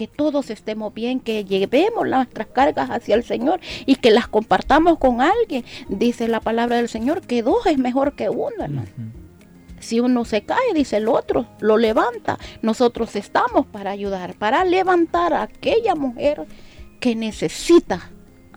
que 0.00 0.06
todos 0.06 0.48
estemos 0.48 0.94
bien, 0.94 1.20
que 1.20 1.44
llevemos 1.44 2.08
nuestras 2.08 2.46
cargas 2.46 2.88
hacia 2.88 3.14
el 3.14 3.22
Señor 3.22 3.60
y 3.84 3.96
que 3.96 4.10
las 4.10 4.28
compartamos 4.28 4.96
con 4.96 5.20
alguien. 5.20 5.62
Dice 5.90 6.26
la 6.26 6.40
palabra 6.40 6.76
del 6.76 6.88
Señor 6.88 7.20
que 7.20 7.42
dos 7.42 7.66
es 7.66 7.76
mejor 7.76 8.14
que 8.14 8.30
uno, 8.30 8.64
hermano. 8.64 8.88
Si 9.78 10.00
uno 10.00 10.24
se 10.24 10.40
cae, 10.40 10.72
dice 10.74 10.96
el 10.96 11.06
otro, 11.06 11.44
lo 11.60 11.76
levanta. 11.76 12.38
Nosotros 12.62 13.14
estamos 13.14 13.66
para 13.66 13.90
ayudar, 13.90 14.36
para 14.36 14.64
levantar 14.64 15.34
a 15.34 15.42
aquella 15.42 15.94
mujer 15.94 16.46
que 16.98 17.14
necesita 17.14 18.10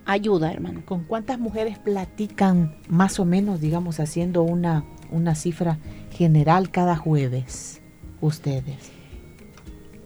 ayuda, 0.05 0.49
hermano. 0.49 0.83
¿Con 0.85 1.03
cuántas 1.03 1.39
mujeres 1.39 1.77
platican 1.77 2.77
más 2.87 3.19
o 3.19 3.25
menos, 3.25 3.59
digamos, 3.59 3.99
haciendo 3.99 4.43
una, 4.43 4.85
una 5.11 5.35
cifra 5.35 5.77
general 6.09 6.71
cada 6.71 6.95
jueves 6.95 7.81
ustedes? 8.21 8.93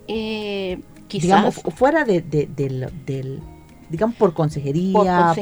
Eh, 0.07 0.79
Digamos, 1.09 1.55
fuera 1.75 2.03
de, 2.03 2.21
del, 2.21 3.41
digamos, 3.89 4.15
por 4.15 4.33
consejería, 4.33 5.33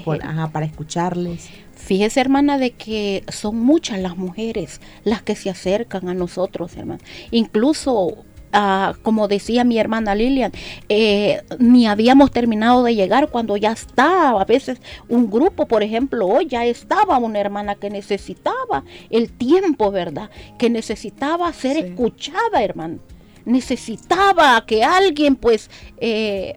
para 0.51 0.65
escucharles. 0.65 1.49
Fíjese, 1.73 2.21
hermana, 2.21 2.58
de 2.58 2.71
que 2.71 3.23
son 3.28 3.60
muchas 3.60 3.99
las 3.99 4.17
mujeres 4.17 4.82
las 5.04 5.21
que 5.21 5.36
se 5.36 5.49
acercan 5.49 6.10
a 6.10 6.13
nosotros, 6.13 6.75
hermana. 6.78 7.01
Incluso 7.32 8.25
ah, 8.54 8.93
como 9.04 9.28
decía 9.28 9.63
mi 9.63 9.78
hermana 9.78 10.15
Lilian, 10.15 10.51
eh, 10.88 11.41
ni 11.60 11.86
habíamos 11.88 12.32
terminado 12.32 12.84
de 12.84 12.95
llegar 12.95 13.30
cuando 13.30 13.58
ya 13.58 13.73
estaba, 13.73 14.41
a 14.41 14.45
veces 14.45 14.80
un 15.10 15.30
grupo, 15.30 15.67
por 15.67 15.84
ejemplo, 15.84 16.28
hoy 16.28 16.47
ya 16.47 16.65
estaba 16.65 17.17
una 17.17 17.39
hermana 17.39 17.75
que 17.75 17.89
necesitaba 17.89 18.84
el 19.10 19.32
tiempo, 19.32 19.91
¿verdad? 19.91 20.30
Que 20.58 20.69
necesitaba 20.69 21.51
ser 21.51 21.78
escuchada, 21.78 22.63
hermano 22.63 22.99
necesitaba 23.45 24.63
que 24.65 24.84
alguien 24.84 25.36
pues 25.36 25.69
eh, 25.97 26.55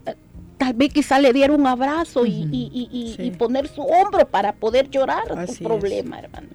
tal 0.58 0.74
vez 0.74 0.92
quizá 0.92 1.18
le 1.18 1.32
diera 1.32 1.54
un 1.54 1.66
abrazo 1.66 2.24
y, 2.26 3.32
poner 3.38 3.68
su 3.68 3.82
hombro 3.82 4.26
para 4.28 4.52
poder 4.52 4.90
llorar 4.90 5.46
su 5.48 5.62
problema, 5.62 6.18
hermano. 6.18 6.48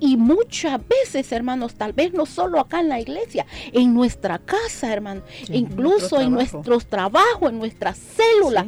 Y 0.00 0.16
muchas 0.16 0.80
veces, 0.88 1.30
hermanos, 1.30 1.74
tal 1.74 1.92
vez 1.92 2.12
no 2.12 2.26
solo 2.26 2.58
acá 2.58 2.80
en 2.80 2.88
la 2.88 3.00
iglesia, 3.00 3.46
en 3.72 3.92
nuestra 3.94 4.38
casa, 4.38 4.92
hermano, 4.92 5.22
incluso 5.48 6.20
en 6.20 6.32
nuestros 6.32 6.86
trabajos, 6.86 7.50
en 7.50 7.58
nuestras 7.58 7.98
células, 7.98 8.66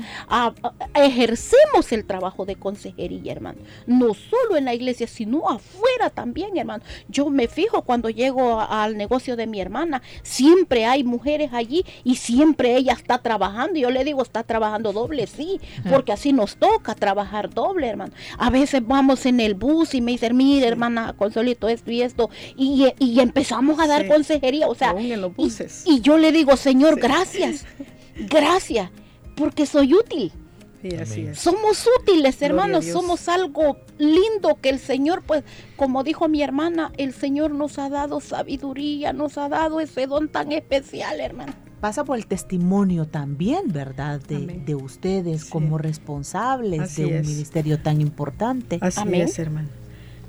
ejercemos 0.95 1.91
el 1.93 2.05
trabajo 2.05 2.45
de 2.45 2.57
consejería, 2.57 3.33
hermano. 3.33 3.61
No 3.87 4.15
solo 4.15 4.57
en 4.57 4.67
la 4.67 4.75
iglesia, 4.75 5.07
sino 5.07 5.49
afuera 5.49 6.11
también, 6.11 6.57
hermano. 6.57 6.85
Yo 7.09 7.31
me 7.31 7.49
fijo 7.49 7.83
cuando 7.83 8.11
llego 8.11 8.61
al 8.61 8.97
negocio 8.97 9.37
de 9.37 9.47
mi 9.47 9.61
hermana, 9.61 10.03
siempre 10.23 10.85
hay 10.85 11.03
mujeres 11.03 11.53
allí 11.53 11.85
y 12.05 12.17
siempre 12.17 12.77
ella 12.77 12.93
está 12.93 13.19
trabajando. 13.19 13.79
Yo 13.79 13.91
le 13.91 14.05
digo, 14.05 14.23
está 14.23 14.43
trabajando 14.43 14.93
doble, 14.93 15.27
sí, 15.27 15.61
porque 15.89 16.13
así 16.13 16.33
nos 16.33 16.57
toca 16.57 16.95
trabajar 16.95 17.49
doble, 17.49 17.89
hermano. 17.89 18.13
A 18.39 18.51
veces 18.51 18.87
vamos 18.87 19.25
en 19.27 19.41
el 19.41 19.55
bus 19.55 19.95
y 19.95 20.01
me 20.01 20.13
dicen, 20.13 20.37
mire, 20.37 20.67
hermana, 20.67 21.15
Consolito, 21.23 21.69
esto 21.69 21.93
y 21.93 22.03
esto, 22.03 22.31
y, 22.57 23.21
empezamos 23.21 23.79
a 23.79 23.87
dar 23.87 24.09
consejería, 24.09 24.67
o 24.67 24.75
sea, 24.75 24.93
Y, 25.85 26.01
yo 26.01 26.19
le 26.19 26.33
digo, 26.33 26.57
Señor, 26.57 26.99
gracias, 26.99 27.65
gracias, 28.29 28.91
porque 29.37 29.65
soy 29.65 29.95
útil. 29.95 30.33
Somos 31.35 31.89
útiles, 32.01 32.43
hermanos, 32.43 32.87
somos 32.87 33.29
algo 33.29 33.77
lindo 33.99 34.59
que 34.61 34.71
el 34.71 34.81
Señor, 34.81 35.23
pues, 35.25 35.45
como 35.77 36.03
dijo 36.03 36.27
mi 36.27 36.43
hermana, 36.43 36.91
el 36.97 37.15
Señor 37.15 37.53
nos 37.53 37.79
ha 37.79 37.89
dado 37.89 38.21
sabiduría, 38.21 39.13
nos 39.13 39.39
ha 39.39 39.49
dado 39.49 39.79
ese 39.79 40.09
don 40.09 40.29
tan 40.29 40.51
especial, 40.51 41.21
hermano. 41.21 41.53
Pasa 41.79 42.03
por 42.05 42.19
el 42.19 42.27
testimonio 42.27 43.07
también, 43.07 43.69
¿verdad? 43.69 44.21
De, 44.21 44.75
ustedes 44.75 45.45
como 45.45 45.79
responsables 45.79 46.97
de 46.97 47.07
un 47.07 47.27
ministerio 47.27 47.81
tan 47.81 48.01
importante. 48.01 48.79
Así 48.81 49.03
es, 49.15 49.39
hermano. 49.39 49.82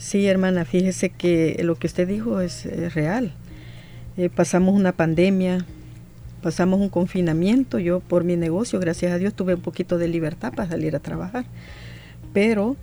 Sí, 0.04 0.28
hermana, 0.28 0.66
fíjese 0.66 1.12
que 1.12 1.58
lo 1.63 1.76
que 1.76 1.88
usted 1.88 2.06
dijo 2.06 2.42
es, 2.42 2.66
real. 2.94 3.32
Eh, 4.18 4.30
pasamos 4.30 4.76
una 4.76 4.92
pandemia, 4.92 5.66
pasamos 6.42 6.82
un 6.82 6.89
confinamiento. 6.89 7.80
Yo 7.80 8.02
por 8.02 8.26
mi 8.26 8.36
negocio, 8.36 8.82
gracias 8.82 9.13
a 9.13 9.18
Dios, 9.18 9.34
tuve 9.34 9.56
un 9.56 9.62
poquito 9.62 9.98
de 9.98 10.10
libertad 10.10 10.52
para 10.54 10.68
salir 10.68 10.94
a 10.98 11.00
trabajar. 11.00 11.46
Pero 12.34 12.76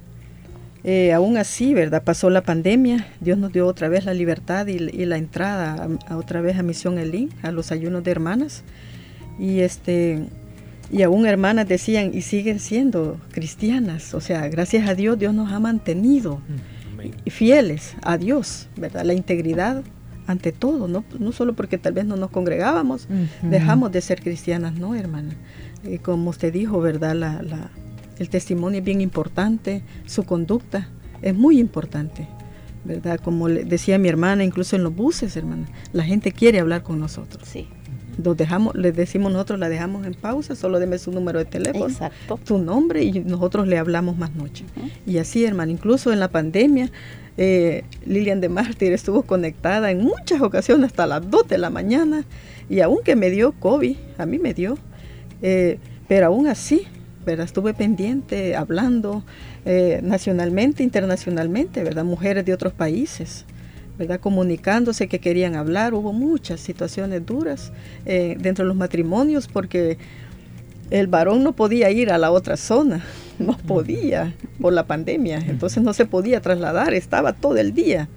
eh, 0.83 1.13
aún 1.13 1.37
así, 1.37 1.75
¿verdad? 1.75 2.03
Pasó 2.05 2.31
la 2.31 2.41
pandemia, 2.41 3.07
Dios 3.21 3.37
nos 3.37 3.53
dio 3.53 3.67
otra 3.67 3.91
vez 3.91 4.07
la 4.07 4.15
libertad 4.15 4.67
y, 4.67 4.79
la 4.79 5.19
entrada 5.19 5.91
a, 6.09 6.17
otra 6.17 6.41
vez 6.41 6.57
a 6.57 6.63
Misión 6.63 6.97
Elín, 6.97 7.29
a 7.43 7.53
los 7.53 7.71
ayunos 7.71 8.03
de 8.03 8.13
hermanas. 8.13 8.65
Y 9.39 9.61
este 9.61 10.21
y 10.91 11.03
aún 11.03 11.27
hermanas 11.27 11.69
decían 11.69 12.13
y 12.15 12.23
siguen 12.23 12.61
siendo 12.61 13.21
cristianas. 13.31 14.15
O 14.15 14.23
sea, 14.23 14.49
gracias 14.49 14.89
a 14.89 14.95
Dios, 14.95 15.19
Dios 15.19 15.35
nos 15.35 15.53
ha 15.53 15.61
mantenido. 15.61 16.37
Mm 16.37 16.80
fieles 17.27 17.95
a 18.03 18.19
Dios, 18.19 18.69
¿verdad? 18.77 19.05
La 19.05 19.15
integridad 19.15 19.83
ante 20.27 20.53
todo, 20.53 20.87
no, 20.87 21.05
no 21.19 21.33
solo 21.33 21.55
porque 21.55 21.79
tal 21.79 21.93
vez 21.93 22.05
no 22.05 22.17
nos 22.17 22.31
congregábamos, 22.31 23.09
dejamos 23.43 23.91
de 23.91 24.01
ser 24.01 24.21
cristianas, 24.21 24.75
¿no, 24.75 24.95
hermana? 24.95 25.35
Eh, 25.85 25.99
como 25.99 26.31
usted 26.31 26.53
dijo, 26.53 26.81
¿verdad? 26.81 27.15
La, 27.15 27.43
la, 27.43 27.71
el 28.19 28.29
testimonio 28.29 28.79
es 28.79 28.85
bien 28.85 29.01
importante, 29.01 29.83
su 30.07 30.25
conducta 30.25 30.89
es 31.23 31.35
muy 31.35 31.59
importante, 31.59 32.29
¿verdad? 32.85 33.19
Como 33.19 33.49
le 33.49 33.65
decía 33.65 33.99
mi 33.99 34.09
hermana, 34.09 34.45
incluso 34.45 34.77
en 34.77 34.85
los 34.85 34.95
buses, 34.95 35.37
hermana, 35.37 35.67
la 35.93 36.05
gente 36.05 36.31
quiere 36.33 36.61
hablar 36.61 36.83
con 36.83 37.01
nosotros. 37.01 37.49
Sí 37.49 37.69
dejamos, 38.23 38.75
les 38.75 38.95
decimos 38.95 39.33
nosotros, 39.33 39.59
la 39.59 39.69
dejamos 39.69 40.07
en 40.07 40.15
pausa, 40.15 40.55
solo 40.55 40.79
deme 40.79 40.99
su 40.99 41.13
número 41.13 41.39
de 41.39 41.45
teléfono, 41.45 41.95
tu 42.45 42.59
nombre 42.59 43.03
y 43.03 43.21
nosotros 43.21 43.67
le 43.67 43.79
hablamos 43.79 44.17
más 44.17 44.35
noche. 44.35 44.65
Y 45.07 45.19
así, 45.19 45.45
hermano, 45.45 45.73
incluso 45.73 46.13
en 46.13 46.21
la 46.21 46.29
pandemia, 46.29 46.91
eh, 47.37 47.85
Lilian 48.05 48.41
de 48.41 48.49
Mártir 48.49 48.93
estuvo 48.93 49.23
conectada 49.23 49.91
en 49.91 50.03
muchas 50.03 50.43
ocasiones 50.43 50.87
hasta 50.87 51.07
las 51.07 51.31
2 51.31 51.49
de 51.49 51.59
la 51.59 51.71
mañana 51.71 52.25
y 52.69 52.81
aunque 52.81 53.17
me 53.17 53.31
dio 53.31 53.53
COVID, 53.53 53.97
a 54.19 54.27
mí 54.27 54.39
me 54.39 54.55
dio, 54.55 54.77
eh, 55.43 55.79
pero 56.07 56.27
aún 56.27 56.47
así, 56.47 56.87
¿verdad? 57.25 57.47
estuve 57.47 57.75
pendiente, 57.75 58.57
hablando 58.57 59.25
eh, 59.65 60.01
nacionalmente, 60.03 60.83
internacionalmente, 60.83 61.83
¿verdad? 61.83 62.05
mujeres 62.05 62.45
de 62.45 62.53
otros 62.53 62.73
países. 62.73 63.45
Comunicándose 64.21 65.09
que 65.09 65.19
querían 65.19 65.55
hablar. 65.55 65.95
Hubo 65.95 66.13
muchas 66.13 66.61
situaciones 66.61 67.25
duras 67.25 67.73
eh, 68.07 68.37
dentro 68.39 68.65
de 68.65 68.69
los 68.69 68.77
matrimonios 68.77 69.49
porque 69.49 69.99
el 70.91 71.07
varón 71.07 71.45
no 71.45 71.53
podía 71.53 71.91
ir 71.91 72.11
a 72.11 72.19
la 72.19 72.31
otra 72.31 72.57
zona, 72.57 73.05
no 73.39 73.57
podía 73.57 74.35
por 74.61 74.73
la 74.73 74.87
pandemia, 74.87 75.39
entonces 75.39 75.83
no 75.83 75.93
se 75.93 76.07
podía 76.07 76.41
trasladar, 76.41 76.95
estaba 76.95 77.33
todo 77.33 77.57
el 77.57 77.73
día 77.73 78.09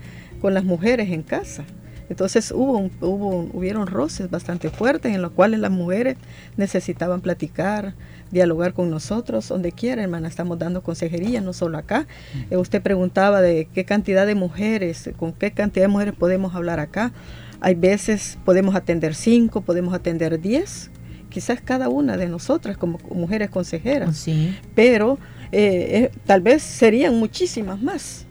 con 0.41 0.53
las 0.53 0.63
mujeres 0.63 1.09
en 1.11 1.23
casa. 1.23 1.63
Entonces 2.09 2.51
hubo, 2.51 2.89
hubo 2.99 3.49
hubieron 3.53 3.87
roces 3.87 4.29
bastante 4.29 4.69
fuertes 4.69 5.15
en 5.15 5.21
los 5.21 5.31
cuales 5.31 5.59
las 5.59 5.71
mujeres 5.71 6.17
necesitaban 6.57 7.21
platicar, 7.21 7.93
dialogar 8.33 8.73
con 8.73 8.89
nosotros, 8.89 9.47
donde 9.47 9.71
quiera, 9.71 10.03
hermana, 10.03 10.27
estamos 10.27 10.59
dando 10.59 10.81
consejería, 10.81 11.39
no 11.39 11.53
solo 11.53 11.77
acá. 11.77 12.07
Eh, 12.49 12.57
usted 12.57 12.81
preguntaba 12.81 13.41
de 13.41 13.69
qué 13.73 13.85
cantidad 13.85 14.25
de 14.25 14.35
mujeres, 14.35 15.11
con 15.17 15.31
qué 15.31 15.51
cantidad 15.51 15.85
de 15.85 15.89
mujeres 15.89 16.15
podemos 16.15 16.55
hablar 16.55 16.79
acá. 16.79 17.13
Hay 17.61 17.75
veces 17.75 18.37
podemos 18.43 18.75
atender 18.75 19.15
cinco, 19.15 19.61
podemos 19.61 19.93
atender 19.93 20.41
diez, 20.41 20.89
quizás 21.29 21.61
cada 21.61 21.87
una 21.87 22.17
de 22.17 22.27
nosotras 22.27 22.75
como 22.75 22.99
mujeres 23.09 23.49
consejeras, 23.49 24.17
sí. 24.17 24.57
pero 24.75 25.17
eh, 25.51 26.09
eh, 26.11 26.11
tal 26.25 26.41
vez 26.41 26.63
serían 26.63 27.17
muchísimas 27.17 27.81
más 27.81 28.25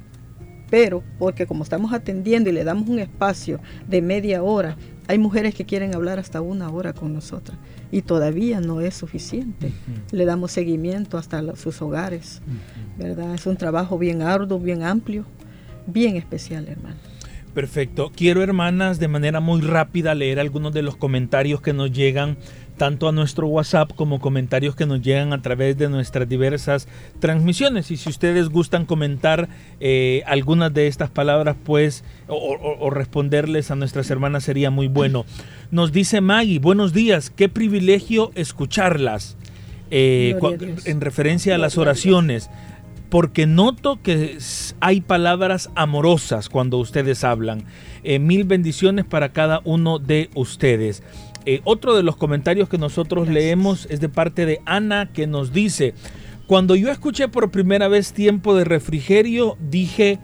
pero 0.72 1.02
porque 1.18 1.46
como 1.46 1.64
estamos 1.64 1.92
atendiendo 1.92 2.48
y 2.48 2.54
le 2.54 2.64
damos 2.64 2.88
un 2.88 2.98
espacio 2.98 3.60
de 3.86 4.00
media 4.00 4.42
hora, 4.42 4.78
hay 5.08 5.18
mujeres 5.18 5.54
que 5.54 5.64
quieren 5.64 5.94
hablar 5.94 6.18
hasta 6.18 6.40
una 6.40 6.70
hora 6.70 6.92
con 6.92 7.12
nosotras 7.12 7.58
y 7.90 8.02
todavía 8.02 8.60
no 8.60 8.80
es 8.80 8.94
suficiente. 8.94 9.72
Le 10.10 10.24
damos 10.24 10.52
seguimiento 10.52 11.18
hasta 11.18 11.56
sus 11.56 11.82
hogares, 11.82 12.40
¿verdad? 12.98 13.34
Es 13.34 13.46
un 13.46 13.56
trabajo 13.56 13.98
bien 13.98 14.22
arduo, 14.22 14.58
bien 14.58 14.82
amplio, 14.82 15.24
bien 15.86 16.16
especial, 16.16 16.68
hermano. 16.68 16.96
Perfecto. 17.54 18.10
Quiero, 18.14 18.42
hermanas, 18.42 18.98
de 18.98 19.08
manera 19.08 19.40
muy 19.40 19.60
rápida 19.60 20.14
leer 20.14 20.40
algunos 20.40 20.72
de 20.72 20.80
los 20.80 20.96
comentarios 20.96 21.60
que 21.60 21.74
nos 21.74 21.92
llegan 21.92 22.38
tanto 22.82 23.08
a 23.08 23.12
nuestro 23.12 23.46
WhatsApp 23.46 23.92
como 23.94 24.18
comentarios 24.18 24.74
que 24.74 24.86
nos 24.86 25.00
llegan 25.00 25.32
a 25.32 25.40
través 25.40 25.78
de 25.78 25.88
nuestras 25.88 26.28
diversas 26.28 26.88
transmisiones. 27.20 27.92
Y 27.92 27.96
si 27.96 28.10
ustedes 28.10 28.48
gustan 28.48 28.86
comentar 28.86 29.48
eh, 29.78 30.24
algunas 30.26 30.74
de 30.74 30.88
estas 30.88 31.08
palabras, 31.08 31.54
pues, 31.62 32.02
o, 32.26 32.90
responderles 32.90 33.70
a 33.70 33.76
nuestras 33.76 34.10
hermanas 34.10 34.42
sería 34.42 34.72
muy 34.72 34.88
bueno. 34.88 35.24
Nos 35.70 35.92
dice 35.92 36.20
Maggie, 36.20 36.58
buenos 36.58 36.92
días, 36.92 37.30
qué 37.30 37.48
privilegio 37.48 38.32
escucharlas. 38.34 39.36
Eh, 39.92 40.36
en 40.84 41.00
referencia 41.00 41.54
a 41.54 41.58
las 41.58 41.78
oraciones 41.78 42.50
porque 43.12 43.46
noto 43.46 44.00
que 44.02 44.38
hay 44.80 45.02
palabras 45.02 45.68
amorosas 45.74 46.48
cuando 46.48 46.78
ustedes 46.78 47.24
hablan. 47.24 47.62
Eh, 48.04 48.18
mil 48.18 48.44
bendiciones 48.44 49.04
para 49.04 49.32
cada 49.32 49.60
uno 49.64 49.98
de 49.98 50.30
ustedes. 50.34 51.02
Eh, 51.44 51.60
otro 51.64 51.96
de 51.96 52.02
los 52.02 52.16
comentarios 52.16 52.68
que 52.68 52.78
nosotros 52.78 53.28
leemos 53.28 53.86
es 53.90 54.00
de 54.00 54.08
parte 54.08 54.46
de 54.46 54.60
Ana 54.64 55.12
que 55.12 55.26
nos 55.26 55.52
dice, 55.52 55.94
cuando 56.46 56.76
yo 56.76 56.90
escuché 56.90 57.28
por 57.28 57.50
primera 57.50 57.88
vez 57.88 58.12
tiempo 58.12 58.54
de 58.54 58.64
refrigerio, 58.64 59.56
dije, 59.60 60.18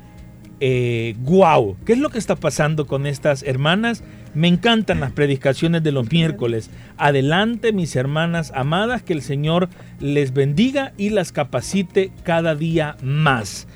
eh, 0.61 1.15
wow, 1.21 1.77
¿qué 1.85 1.93
es 1.93 1.99
lo 1.99 2.11
que 2.11 2.19
está 2.19 2.37
pasando 2.37 2.87
con 2.87 3.07
estas 3.07 3.43
hermanas? 3.43 4.03
Me 4.35 4.49
encantan 4.49 5.01
las 5.01 5.13
predicaciones 5.13 5.83
de 5.83 5.93
los 5.93 6.11
miércoles. 6.11 6.71
Adelante, 6.97 7.73
mis 7.73 7.97
hermanas 7.97 8.53
amadas, 8.55 9.03
que 9.03 9.13
el 9.13 9.23
Señor 9.23 9.69
les 10.01 10.33
bendiga 10.33 10.93
y 10.97 11.11
las 11.11 11.33
capacite 11.33 12.13
cada 12.25 12.55
día 12.55 12.97
más. 13.03 13.67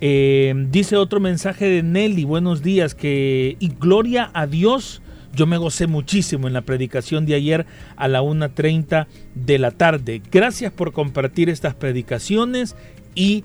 Eh, 0.00 0.54
dice 0.70 0.96
otro 0.96 1.20
mensaje 1.20 1.66
de 1.66 1.82
Nelly, 1.82 2.24
buenos 2.24 2.62
días, 2.62 2.94
que 2.94 3.56
y 3.58 3.68
gloria 3.68 4.30
a 4.32 4.46
Dios 4.46 5.02
yo 5.34 5.46
me 5.46 5.56
gocé 5.56 5.86
muchísimo 5.86 6.48
en 6.48 6.52
la 6.52 6.62
predicación 6.62 7.26
de 7.26 7.34
ayer 7.34 7.66
a 7.96 8.08
la 8.08 8.22
1.30 8.22 9.06
de 9.34 9.58
la 9.58 9.70
tarde. 9.70 10.20
Gracias 10.32 10.72
por 10.72 10.92
compartir 10.92 11.48
estas 11.48 11.74
predicaciones 11.74 12.74
y 13.14 13.44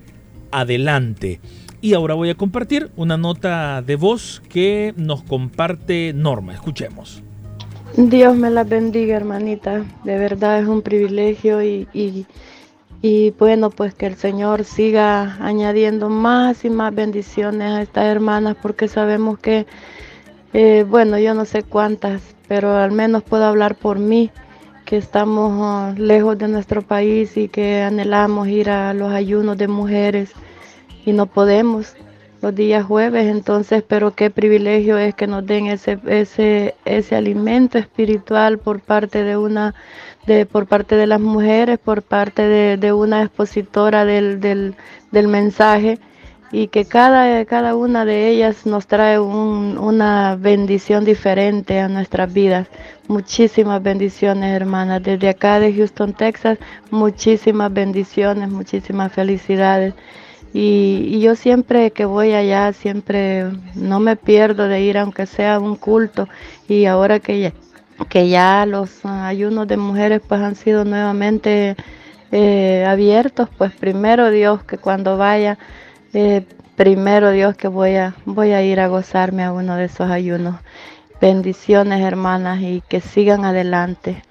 adelante. 0.50 1.40
Y 1.80 1.94
ahora 1.94 2.14
voy 2.14 2.30
a 2.30 2.34
compartir 2.34 2.90
una 2.96 3.16
nota 3.16 3.82
de 3.82 3.96
voz 3.96 4.42
que 4.48 4.94
nos 4.96 5.22
comparte 5.22 6.12
Norma. 6.14 6.54
Escuchemos. 6.54 7.22
Dios 7.96 8.36
me 8.36 8.50
la 8.50 8.64
bendiga, 8.64 9.16
hermanita. 9.16 9.84
De 10.02 10.18
verdad 10.18 10.58
es 10.58 10.66
un 10.66 10.82
privilegio 10.82 11.62
y, 11.62 11.86
y, 11.92 12.26
bueno, 13.38 13.70
pues 13.70 13.94
que 13.94 14.06
el 14.06 14.16
Señor 14.16 14.64
siga 14.64 15.36
añadiendo 15.40 16.08
más 16.08 16.64
y 16.64 16.70
más 16.70 16.94
bendiciones 16.94 17.70
a 17.70 17.82
estas 17.82 18.06
hermanas 18.06 18.56
porque 18.62 18.88
sabemos 18.88 19.38
que 19.38 19.66
eh, 20.54 20.86
bueno, 20.88 21.18
yo 21.18 21.34
no 21.34 21.44
sé 21.46 21.64
cuántas, 21.64 22.22
pero 22.46 22.76
al 22.76 22.92
menos 22.92 23.24
puedo 23.24 23.44
hablar 23.44 23.74
por 23.74 23.98
mí, 23.98 24.30
que 24.84 24.96
estamos 24.96 25.52
ah, 25.60 25.94
lejos 25.98 26.38
de 26.38 26.46
nuestro 26.46 26.80
país 26.82 27.36
y 27.36 27.48
que 27.48 27.82
anhelamos 27.82 28.46
ir 28.46 28.70
a 28.70 28.94
los 28.94 29.12
ayunos 29.12 29.58
de 29.58 29.66
mujeres 29.66 30.30
y 31.04 31.12
no 31.12 31.26
podemos 31.26 31.96
los 32.40 32.54
días 32.54 32.84
jueves, 32.84 33.26
entonces, 33.26 33.82
pero 33.82 34.14
qué 34.14 34.30
privilegio 34.30 34.96
es 34.96 35.14
que 35.14 35.26
nos 35.26 35.44
den 35.44 35.66
ese, 35.66 35.98
ese, 36.06 36.76
ese 36.84 37.16
alimento 37.16 37.76
espiritual 37.78 38.58
por 38.58 38.80
parte 38.80 39.24
de 39.24 39.36
una, 39.36 39.74
de, 40.26 40.46
por 40.46 40.66
parte 40.66 40.96
de 40.96 41.06
las 41.06 41.20
mujeres, 41.20 41.78
por 41.78 42.02
parte 42.02 42.42
de, 42.76 42.92
una 42.92 43.22
expositora 43.22 44.04
del, 44.04 44.40
del, 44.40 44.74
del 45.10 45.28
mensaje 45.28 45.98
y 46.54 46.68
que 46.68 46.84
cada, 46.84 47.44
cada 47.46 47.74
una 47.74 48.04
de 48.04 48.28
ellas 48.28 48.64
nos 48.64 48.86
trae 48.86 49.18
una 49.18 50.36
bendición 50.36 51.04
diferente 51.04 51.80
a 51.80 51.88
nuestras 51.88 52.32
vidas. 52.32 52.68
Muchísimas 53.08 53.82
bendiciones, 53.82 54.54
hermanas. 54.54 55.02
Desde 55.02 55.30
acá 55.30 55.58
de 55.58 55.74
Houston, 55.74 56.12
Texas, 56.12 56.58
muchísimas 56.92 57.72
bendiciones, 57.72 58.50
muchísimas 58.50 59.12
felicidades. 59.12 59.94
Y, 60.52 61.18
yo 61.18 61.34
siempre 61.34 61.90
que 61.90 62.04
voy 62.04 62.34
allá, 62.34 62.72
siempre 62.72 63.46
no 63.74 63.98
me 63.98 64.14
pierdo 64.14 64.68
de 64.68 64.80
ir, 64.80 64.96
aunque 64.96 65.26
sea 65.26 65.58
un 65.58 65.74
culto. 65.74 66.28
Y 66.68 66.84
ahora 66.84 67.18
que 67.18 67.40
ya, 67.40 67.52
que 68.08 68.28
ya 68.28 68.66
los 68.66 69.04
ayunos 69.04 69.68
de 69.68 69.76
mujeres 69.76 70.20
pues 70.26 70.40
han 70.40 70.56
sido 70.56 70.84
nuevamente 70.84 71.76
eh, 72.32 72.84
abiertos, 72.86 73.48
pues 73.56 73.72
primero 73.72 74.30
Dios 74.30 74.64
que 74.64 74.78
cuando 74.78 75.16
vaya 75.16 75.58
eh, 76.12 76.44
primero 76.76 77.30
Dios 77.30 77.56
que 77.56 77.68
voy 77.68 77.96
a, 77.96 78.14
voy 78.24 78.52
a 78.52 78.62
ir 78.62 78.80
a 78.80 78.88
gozarme 78.88 79.44
a 79.44 79.52
uno 79.52 79.76
de 79.76 79.84
esos 79.84 80.10
ayunos. 80.10 80.56
Bendiciones 81.20 82.02
hermanas 82.02 82.60
y 82.60 82.82
que 82.88 83.00
sigan 83.00 83.44
adelante. 83.44 84.22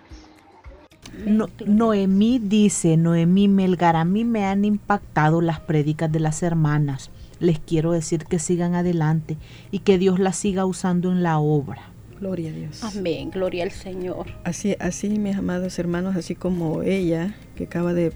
Noemí 1.66 2.40
dice, 2.40 2.98
Noemí 2.98 3.48
Melgar, 3.48 3.96
a 3.96 4.04
mí 4.04 4.26
me 4.26 4.46
han 4.46 4.66
impactado 4.66 5.42
las 5.42 5.60
prédicas 5.60 6.12
de 6.12 6.20
las 6.20 6.44
hermanas. 6.44 7.12
Les 7.40 7.60
quiero 7.60 7.92
decir 7.92 8.26
que 8.26 8.40
sigan 8.40 8.76
adelante 8.76 9.38
y 9.72 9.80
que 9.80 9.98
Dios 9.98 10.20
las 10.20 10.38
siga 10.38 10.66
usando 10.66 11.12
en 11.12 11.24
la 11.24 11.40
obra. 11.40 11.93
Gloria 12.24 12.52
a 12.52 12.54
Dios. 12.54 12.82
Amén, 12.86 13.32
gloria 13.32 13.64
al 13.66 13.72
Señor. 13.72 14.28
Así, 14.46 14.78
así 14.80 15.10
mis 15.20 15.36
amados 15.36 15.78
hermanos, 15.78 16.16
así 16.16 16.36
como 16.36 16.82
ella 16.82 17.36
que 17.58 17.66
acaba 17.66 17.94
de, 17.94 18.14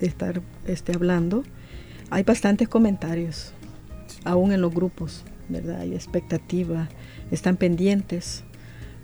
de 0.00 0.06
estar 0.06 0.40
este, 0.66 0.94
hablando, 0.94 1.44
hay 2.08 2.22
bastantes 2.22 2.70
comentarios, 2.70 3.52
aún 4.24 4.50
en 4.50 4.62
los 4.62 4.72
grupos, 4.72 5.24
¿verdad? 5.50 5.80
Hay 5.80 5.94
expectativa, 5.94 6.88
están 7.30 7.58
pendientes, 7.58 8.44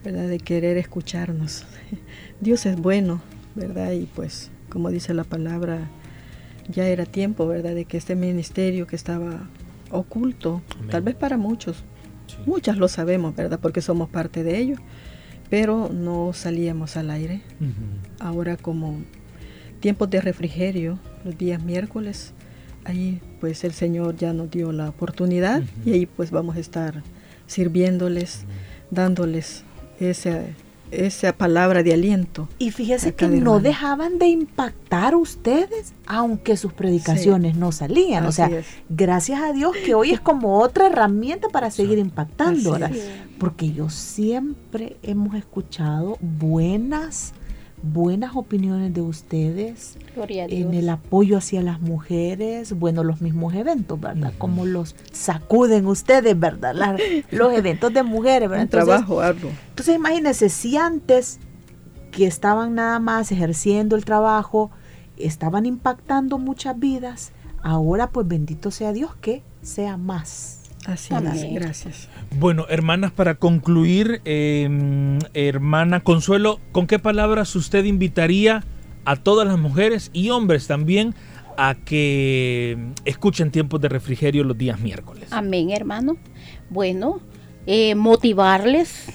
¿verdad? 0.02 0.26
De 0.26 0.38
querer 0.38 0.78
escucharnos. 0.78 1.66
Dios 2.40 2.64
es 2.64 2.78
bueno, 2.78 3.20
¿verdad? 3.56 3.92
Y 3.92 4.06
pues, 4.06 4.50
como 4.70 4.88
dice 4.88 5.12
la 5.12 5.24
palabra, 5.24 5.90
ya 6.66 6.86
era 6.88 7.04
tiempo, 7.04 7.46
¿verdad? 7.46 7.74
De 7.74 7.84
que 7.84 7.98
este 7.98 8.16
ministerio 8.16 8.86
que 8.86 8.96
estaba 8.96 9.50
oculto, 9.90 10.62
tal 10.90 11.02
vez 11.02 11.14
para 11.14 11.36
muchos, 11.36 11.84
muchas 12.46 12.76
lo 12.76 12.88
sabemos, 12.88 13.34
¿verdad? 13.34 13.58
Porque 13.60 13.80
somos 13.80 14.08
parte 14.08 14.42
de 14.42 14.58
ello, 14.58 14.76
pero 15.50 15.90
no 15.92 16.32
salíamos 16.32 16.96
al 16.96 17.10
aire. 17.10 17.42
Ahora 18.20 18.56
como 18.56 19.00
tiempos 19.80 20.10
de 20.10 20.20
refrigerio, 20.20 20.98
los 21.24 21.36
días 21.36 21.62
miércoles, 21.62 22.32
ahí 22.84 23.20
pues 23.40 23.64
el 23.64 23.72
Señor 23.72 24.16
ya 24.16 24.32
nos 24.32 24.50
dio 24.50 24.72
la 24.72 24.88
oportunidad 24.88 25.62
y 25.84 25.92
ahí 25.92 26.06
pues 26.06 26.30
vamos 26.30 26.56
a 26.56 26.60
estar 26.60 27.02
sirviéndoles, 27.46 28.44
dándoles 28.90 29.64
esa, 30.00 30.42
esa 30.90 31.32
palabra 31.32 31.82
de 31.82 31.92
aliento. 31.92 32.48
Y 32.58 32.70
fíjese 32.70 33.14
que 33.14 33.28
no 33.28 33.60
dejaban 33.60 34.18
de 34.18 34.26
impactar 34.26 35.14
ustedes, 35.14 35.92
aunque 36.06 36.56
sus 36.56 36.72
predicaciones 36.72 37.56
no 37.56 37.72
salían. 37.72 38.26
o 38.26 38.32
sea, 38.32 38.50
gracias 38.88 39.40
a 39.40 39.52
Dios 39.52 39.76
que 39.84 39.94
hoy 39.94 40.12
es 40.12 40.20
como 40.20 40.60
otra 40.60 40.86
herramienta 40.86 41.48
para 41.48 41.70
seguir 41.70 41.98
impactando. 41.98 42.78
Porque 43.38 43.72
yo 43.72 43.88
siempre 43.88 44.96
hemos 45.02 45.34
escuchado 45.34 46.18
buenas 46.20 47.32
buenas 47.82 48.34
opiniones 48.34 48.92
de 48.92 49.00
ustedes 49.00 49.96
en 50.16 50.74
el 50.74 50.88
apoyo 50.88 51.38
hacia 51.38 51.62
las 51.62 51.80
mujeres, 51.80 52.72
bueno, 52.72 53.04
los 53.04 53.20
mismos 53.20 53.54
eventos, 53.54 54.00
¿verdad? 54.00 54.32
Como 54.38 54.66
los 54.66 54.96
sacuden 55.12 55.86
ustedes, 55.86 56.38
¿verdad? 56.38 56.98
los 57.30 57.52
eventos 57.52 57.92
de 57.92 58.02
mujeres, 58.02 58.48
¿verdad? 58.48 58.64
Entonces, 58.64 58.86
trabajo 58.86 59.22
Entonces 59.70 59.94
imagínense, 59.94 60.48
si 60.48 60.76
antes 60.76 61.38
que 62.10 62.26
estaban 62.26 62.74
nada 62.74 62.98
más 62.98 63.30
ejerciendo 63.32 63.96
el 63.96 64.04
trabajo, 64.04 64.70
estaban 65.16 65.66
impactando 65.66 66.38
muchas 66.38 66.78
vidas, 66.78 67.32
ahora 67.62 68.10
pues 68.10 68.26
bendito 68.26 68.70
sea 68.70 68.92
Dios 68.92 69.14
que 69.16 69.42
sea 69.62 69.96
más. 69.96 70.57
Así 70.88 71.12
es, 71.12 71.52
gracias. 71.52 72.08
Bueno, 72.38 72.64
hermanas, 72.70 73.12
para 73.12 73.34
concluir, 73.34 74.22
em, 74.24 75.18
hermana 75.34 76.00
Consuelo, 76.00 76.60
¿con 76.72 76.86
qué 76.86 76.98
palabras 76.98 77.54
usted 77.56 77.84
invitaría 77.84 78.64
a 79.04 79.16
todas 79.16 79.46
las 79.46 79.58
mujeres 79.58 80.10
y 80.14 80.30
hombres 80.30 80.66
también 80.66 81.14
a 81.58 81.74
que 81.74 82.78
escuchen 83.04 83.50
tiempos 83.50 83.82
de 83.82 83.90
refrigerio 83.90 84.44
los 84.44 84.56
días 84.56 84.80
miércoles? 84.80 85.28
Amén, 85.30 85.70
hermano. 85.72 86.16
Bueno, 86.70 87.20
eh, 87.66 87.94
motivarles 87.94 89.08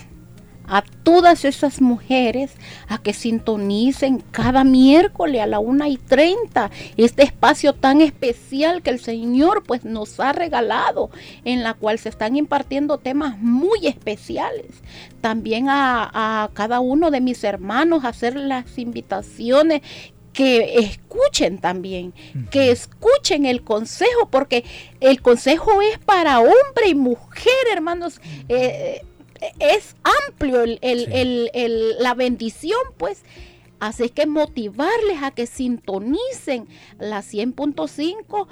a 0.73 0.81
todas 0.81 1.45
esas 1.45 1.81
mujeres 1.81 2.53
a 2.87 2.97
que 2.97 3.13
sintonicen 3.13 4.23
cada 4.31 4.63
miércoles 4.63 5.39
a 5.39 5.45
la 5.45 5.59
una 5.59 5.87
y 5.87 5.97
30 5.97 6.71
este 6.97 7.21
espacio 7.21 7.73
tan 7.73 8.01
especial 8.01 8.81
que 8.81 8.89
el 8.89 8.99
Señor 8.99 9.61
pues 9.67 9.85
nos 9.85 10.19
ha 10.19 10.33
regalado, 10.33 11.11
en 11.45 11.61
la 11.61 11.75
cual 11.75 11.99
se 11.99 12.09
están 12.09 12.35
impartiendo 12.35 12.97
temas 12.97 13.37
muy 13.37 13.85
especiales. 13.85 14.81
También 15.21 15.69
a, 15.69 16.09
a 16.43 16.49
cada 16.53 16.79
uno 16.79 17.11
de 17.11 17.21
mis 17.21 17.43
hermanos 17.43 18.03
hacer 18.03 18.35
las 18.35 18.79
invitaciones 18.79 19.83
que 20.33 20.79
escuchen 20.79 21.59
también, 21.59 22.13
que 22.49 22.71
escuchen 22.71 23.45
el 23.45 23.63
consejo, 23.63 24.27
porque 24.29 24.65
el 24.99 25.21
consejo 25.21 25.81
es 25.83 25.99
para 25.99 26.39
hombre 26.39 26.89
y 26.89 26.95
mujer, 26.95 27.53
hermanos. 27.71 28.19
Eh, 28.49 29.03
es 29.59 29.95
amplio 30.27 30.63
la 31.99 32.13
bendición, 32.13 32.79
pues. 32.97 33.23
Así 33.79 34.09
que 34.09 34.25
motivarles 34.25 35.21
a 35.21 35.31
que 35.31 35.45
sintonicen 35.45 36.67
la 36.99 37.19
100.5 37.19 38.47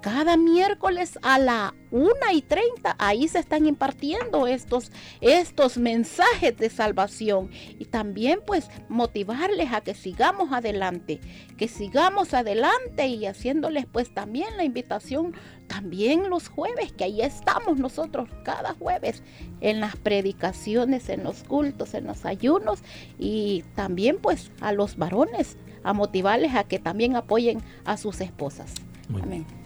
cada 0.00 0.36
miércoles 0.36 1.18
a 1.22 1.38
la 1.38 1.74
1 1.90 2.10
y 2.32 2.42
30, 2.42 2.96
ahí 2.98 3.28
se 3.28 3.38
están 3.38 3.66
impartiendo 3.66 4.46
estos, 4.46 4.90
estos 5.20 5.78
mensajes 5.78 6.56
de 6.56 6.70
salvación. 6.70 7.50
Y 7.78 7.86
también 7.86 8.40
pues 8.46 8.68
motivarles 8.88 9.72
a 9.72 9.80
que 9.80 9.94
sigamos 9.94 10.52
adelante, 10.52 11.20
que 11.56 11.68
sigamos 11.68 12.34
adelante 12.34 13.06
y 13.06 13.26
haciéndoles 13.26 13.86
pues 13.86 14.12
también 14.12 14.56
la 14.56 14.64
invitación 14.64 15.34
también 15.66 16.30
los 16.30 16.48
jueves, 16.48 16.92
que 16.92 17.04
ahí 17.04 17.22
estamos 17.22 17.78
nosotros 17.78 18.28
cada 18.44 18.74
jueves 18.74 19.22
en 19.60 19.80
las 19.80 19.96
predicaciones, 19.96 21.08
en 21.08 21.24
los 21.24 21.42
cultos, 21.44 21.94
en 21.94 22.06
los 22.06 22.24
ayunos 22.24 22.80
y 23.18 23.64
también 23.74 24.18
pues 24.20 24.52
a 24.60 24.72
los 24.72 24.96
varones 24.96 25.56
a 25.82 25.92
motivarles 25.92 26.54
a 26.54 26.64
que 26.64 26.78
también 26.78 27.16
apoyen 27.16 27.62
a 27.84 27.96
sus 27.96 28.20
esposas. 28.20 28.74
Amén. 29.22 29.65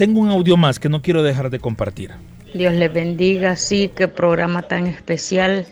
Tengo 0.00 0.20
un 0.20 0.30
audio 0.30 0.56
más 0.56 0.80
que 0.80 0.88
no 0.88 1.02
quiero 1.02 1.22
dejar 1.22 1.50
de 1.50 1.58
compartir. 1.58 2.12
Dios 2.54 2.72
les 2.72 2.90
bendiga, 2.90 3.54
sí, 3.54 3.90
qué 3.94 4.08
programa 4.08 4.62
tan 4.62 4.86
especial, 4.86 5.66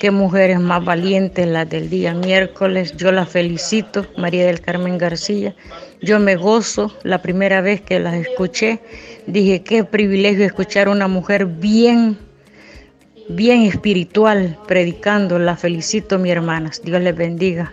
qué 0.00 0.10
mujeres 0.10 0.58
más 0.58 0.84
valientes 0.84 1.46
las 1.46 1.70
del 1.70 1.88
día 1.88 2.12
miércoles. 2.12 2.96
Yo 2.96 3.12
las 3.12 3.28
felicito, 3.28 4.04
María 4.16 4.44
del 4.44 4.60
Carmen 4.60 4.98
García. 4.98 5.54
Yo 6.02 6.18
me 6.18 6.34
gozo, 6.34 6.92
la 7.04 7.22
primera 7.22 7.60
vez 7.60 7.80
que 7.80 8.00
las 8.00 8.14
escuché, 8.14 8.80
dije, 9.28 9.62
qué 9.62 9.84
privilegio 9.84 10.44
escuchar 10.44 10.88
a 10.88 10.90
una 10.90 11.06
mujer 11.06 11.46
bien, 11.46 12.18
bien 13.28 13.62
espiritual 13.62 14.58
predicando. 14.66 15.38
La 15.38 15.56
felicito, 15.56 16.18
mi 16.18 16.32
hermanas. 16.32 16.82
Dios 16.82 17.00
les 17.00 17.14
bendiga. 17.14 17.72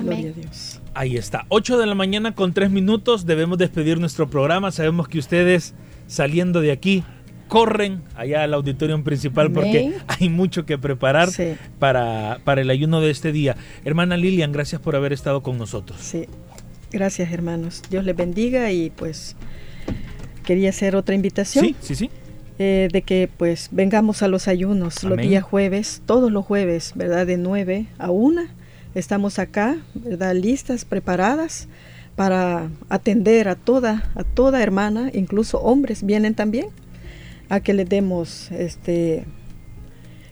Gloria 0.00 0.30
a 0.30 0.32
Dios. 0.34 0.71
Ahí 0.94 1.16
está, 1.16 1.46
8 1.48 1.78
de 1.78 1.86
la 1.86 1.94
mañana 1.94 2.34
con 2.34 2.52
3 2.52 2.70
minutos, 2.70 3.24
debemos 3.24 3.56
despedir 3.56 3.98
nuestro 3.98 4.28
programa. 4.28 4.70
Sabemos 4.70 5.08
que 5.08 5.18
ustedes 5.18 5.74
saliendo 6.06 6.60
de 6.60 6.70
aquí 6.70 7.02
corren 7.48 8.02
allá 8.14 8.42
al 8.44 8.54
auditorio 8.54 9.02
principal 9.02 9.50
porque 9.52 9.94
hay 10.06 10.28
mucho 10.28 10.66
que 10.66 10.78
preparar 10.78 11.28
para, 11.78 12.40
para 12.44 12.60
el 12.60 12.70
ayuno 12.70 13.00
de 13.00 13.10
este 13.10 13.32
día. 13.32 13.56
Hermana 13.84 14.16
Lilian, 14.16 14.52
gracias 14.52 14.80
por 14.80 14.96
haber 14.96 15.12
estado 15.12 15.42
con 15.42 15.56
nosotros. 15.56 15.98
Sí, 16.00 16.26
gracias 16.90 17.32
hermanos. 17.32 17.82
Dios 17.90 18.04
les 18.04 18.16
bendiga 18.16 18.70
y 18.70 18.90
pues 18.90 19.36
quería 20.44 20.70
hacer 20.70 20.94
otra 20.94 21.14
invitación. 21.14 21.64
Sí, 21.64 21.76
sí, 21.80 21.94
sí. 21.94 22.10
Eh, 22.58 22.88
de 22.92 23.00
que 23.00 23.30
pues 23.34 23.68
vengamos 23.70 24.22
a 24.22 24.28
los 24.28 24.46
ayunos 24.46 25.02
los 25.04 25.16
días 25.16 25.42
jueves, 25.42 26.02
todos 26.04 26.30
los 26.30 26.44
jueves, 26.44 26.92
¿verdad? 26.94 27.26
De 27.26 27.38
9 27.38 27.86
a 27.98 28.10
1 28.10 28.42
Estamos 28.94 29.38
acá, 29.38 29.78
¿verdad? 29.94 30.34
Listas, 30.34 30.84
preparadas 30.84 31.68
para 32.14 32.70
atender 32.90 33.48
a 33.48 33.54
toda, 33.54 34.10
a 34.14 34.22
toda 34.22 34.62
hermana, 34.62 35.10
incluso 35.14 35.60
hombres 35.60 36.04
vienen 36.04 36.34
también, 36.34 36.66
a 37.48 37.60
que 37.60 37.72
le 37.72 37.86
demos 37.86 38.50
este 38.52 39.24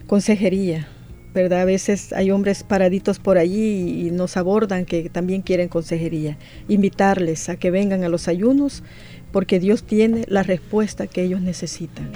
consejería, 0.07 0.88
¿verdad? 1.33 1.61
A 1.61 1.64
veces 1.64 2.12
hay 2.12 2.31
hombres 2.31 2.62
paraditos 2.62 3.18
por 3.18 3.38
allí 3.38 4.07
y 4.07 4.11
nos 4.11 4.37
abordan 4.37 4.85
que 4.85 5.09
también 5.09 5.40
quieren 5.40 5.68
consejería. 5.68 6.37
Invitarles 6.68 7.49
a 7.49 7.57
que 7.57 7.70
vengan 7.70 8.05
a 8.05 8.09
los 8.09 8.29
ayunos 8.29 8.83
porque 9.33 9.59
Dios 9.59 9.85
tiene 9.85 10.25
la 10.29 10.42
respuesta 10.42 11.07
que 11.07 11.23
ellos 11.23 11.40
necesitan. 11.40 12.11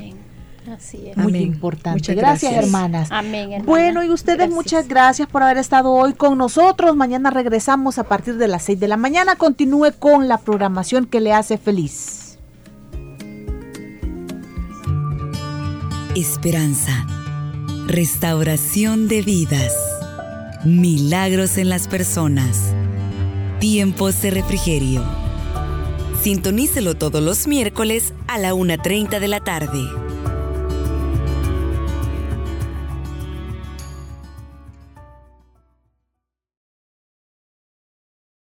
Así 0.76 1.08
es. 1.08 1.16
Muy 1.16 1.36
importante. 1.38 2.14
gracias, 2.14 2.52
hermanas. 2.52 3.08
Amén. 3.10 3.62
Bueno, 3.64 4.02
y 4.02 4.10
ustedes 4.10 4.50
muchas 4.50 4.88
gracias 4.88 5.28
por 5.28 5.42
haber 5.42 5.58
estado 5.58 5.92
hoy 5.92 6.14
con 6.14 6.38
nosotros. 6.38 6.96
Mañana 6.96 7.30
regresamos 7.30 7.98
a 7.98 8.04
partir 8.04 8.36
de 8.36 8.48
las 8.48 8.62
6 8.64 8.80
de 8.80 8.88
la 8.88 8.96
mañana. 8.96 9.36
Continúe 9.36 9.92
con 9.98 10.28
la 10.28 10.38
programación 10.38 11.06
que 11.06 11.20
le 11.20 11.32
hace 11.32 11.58
feliz. 11.58 12.38
Esperanza. 16.16 17.06
Restauración 17.86 19.08
de 19.08 19.22
vidas. 19.22 19.74
Milagros 20.64 21.58
en 21.58 21.68
las 21.68 21.88
personas. 21.88 22.72
Tiempos 23.60 24.22
de 24.22 24.30
refrigerio. 24.30 25.04
Sintonícelo 26.22 26.94
todos 26.94 27.22
los 27.22 27.46
miércoles 27.46 28.14
a 28.28 28.38
la 28.38 28.54
1.30 28.54 29.20
de 29.20 29.28
la 29.28 29.40
tarde. 29.40 30.03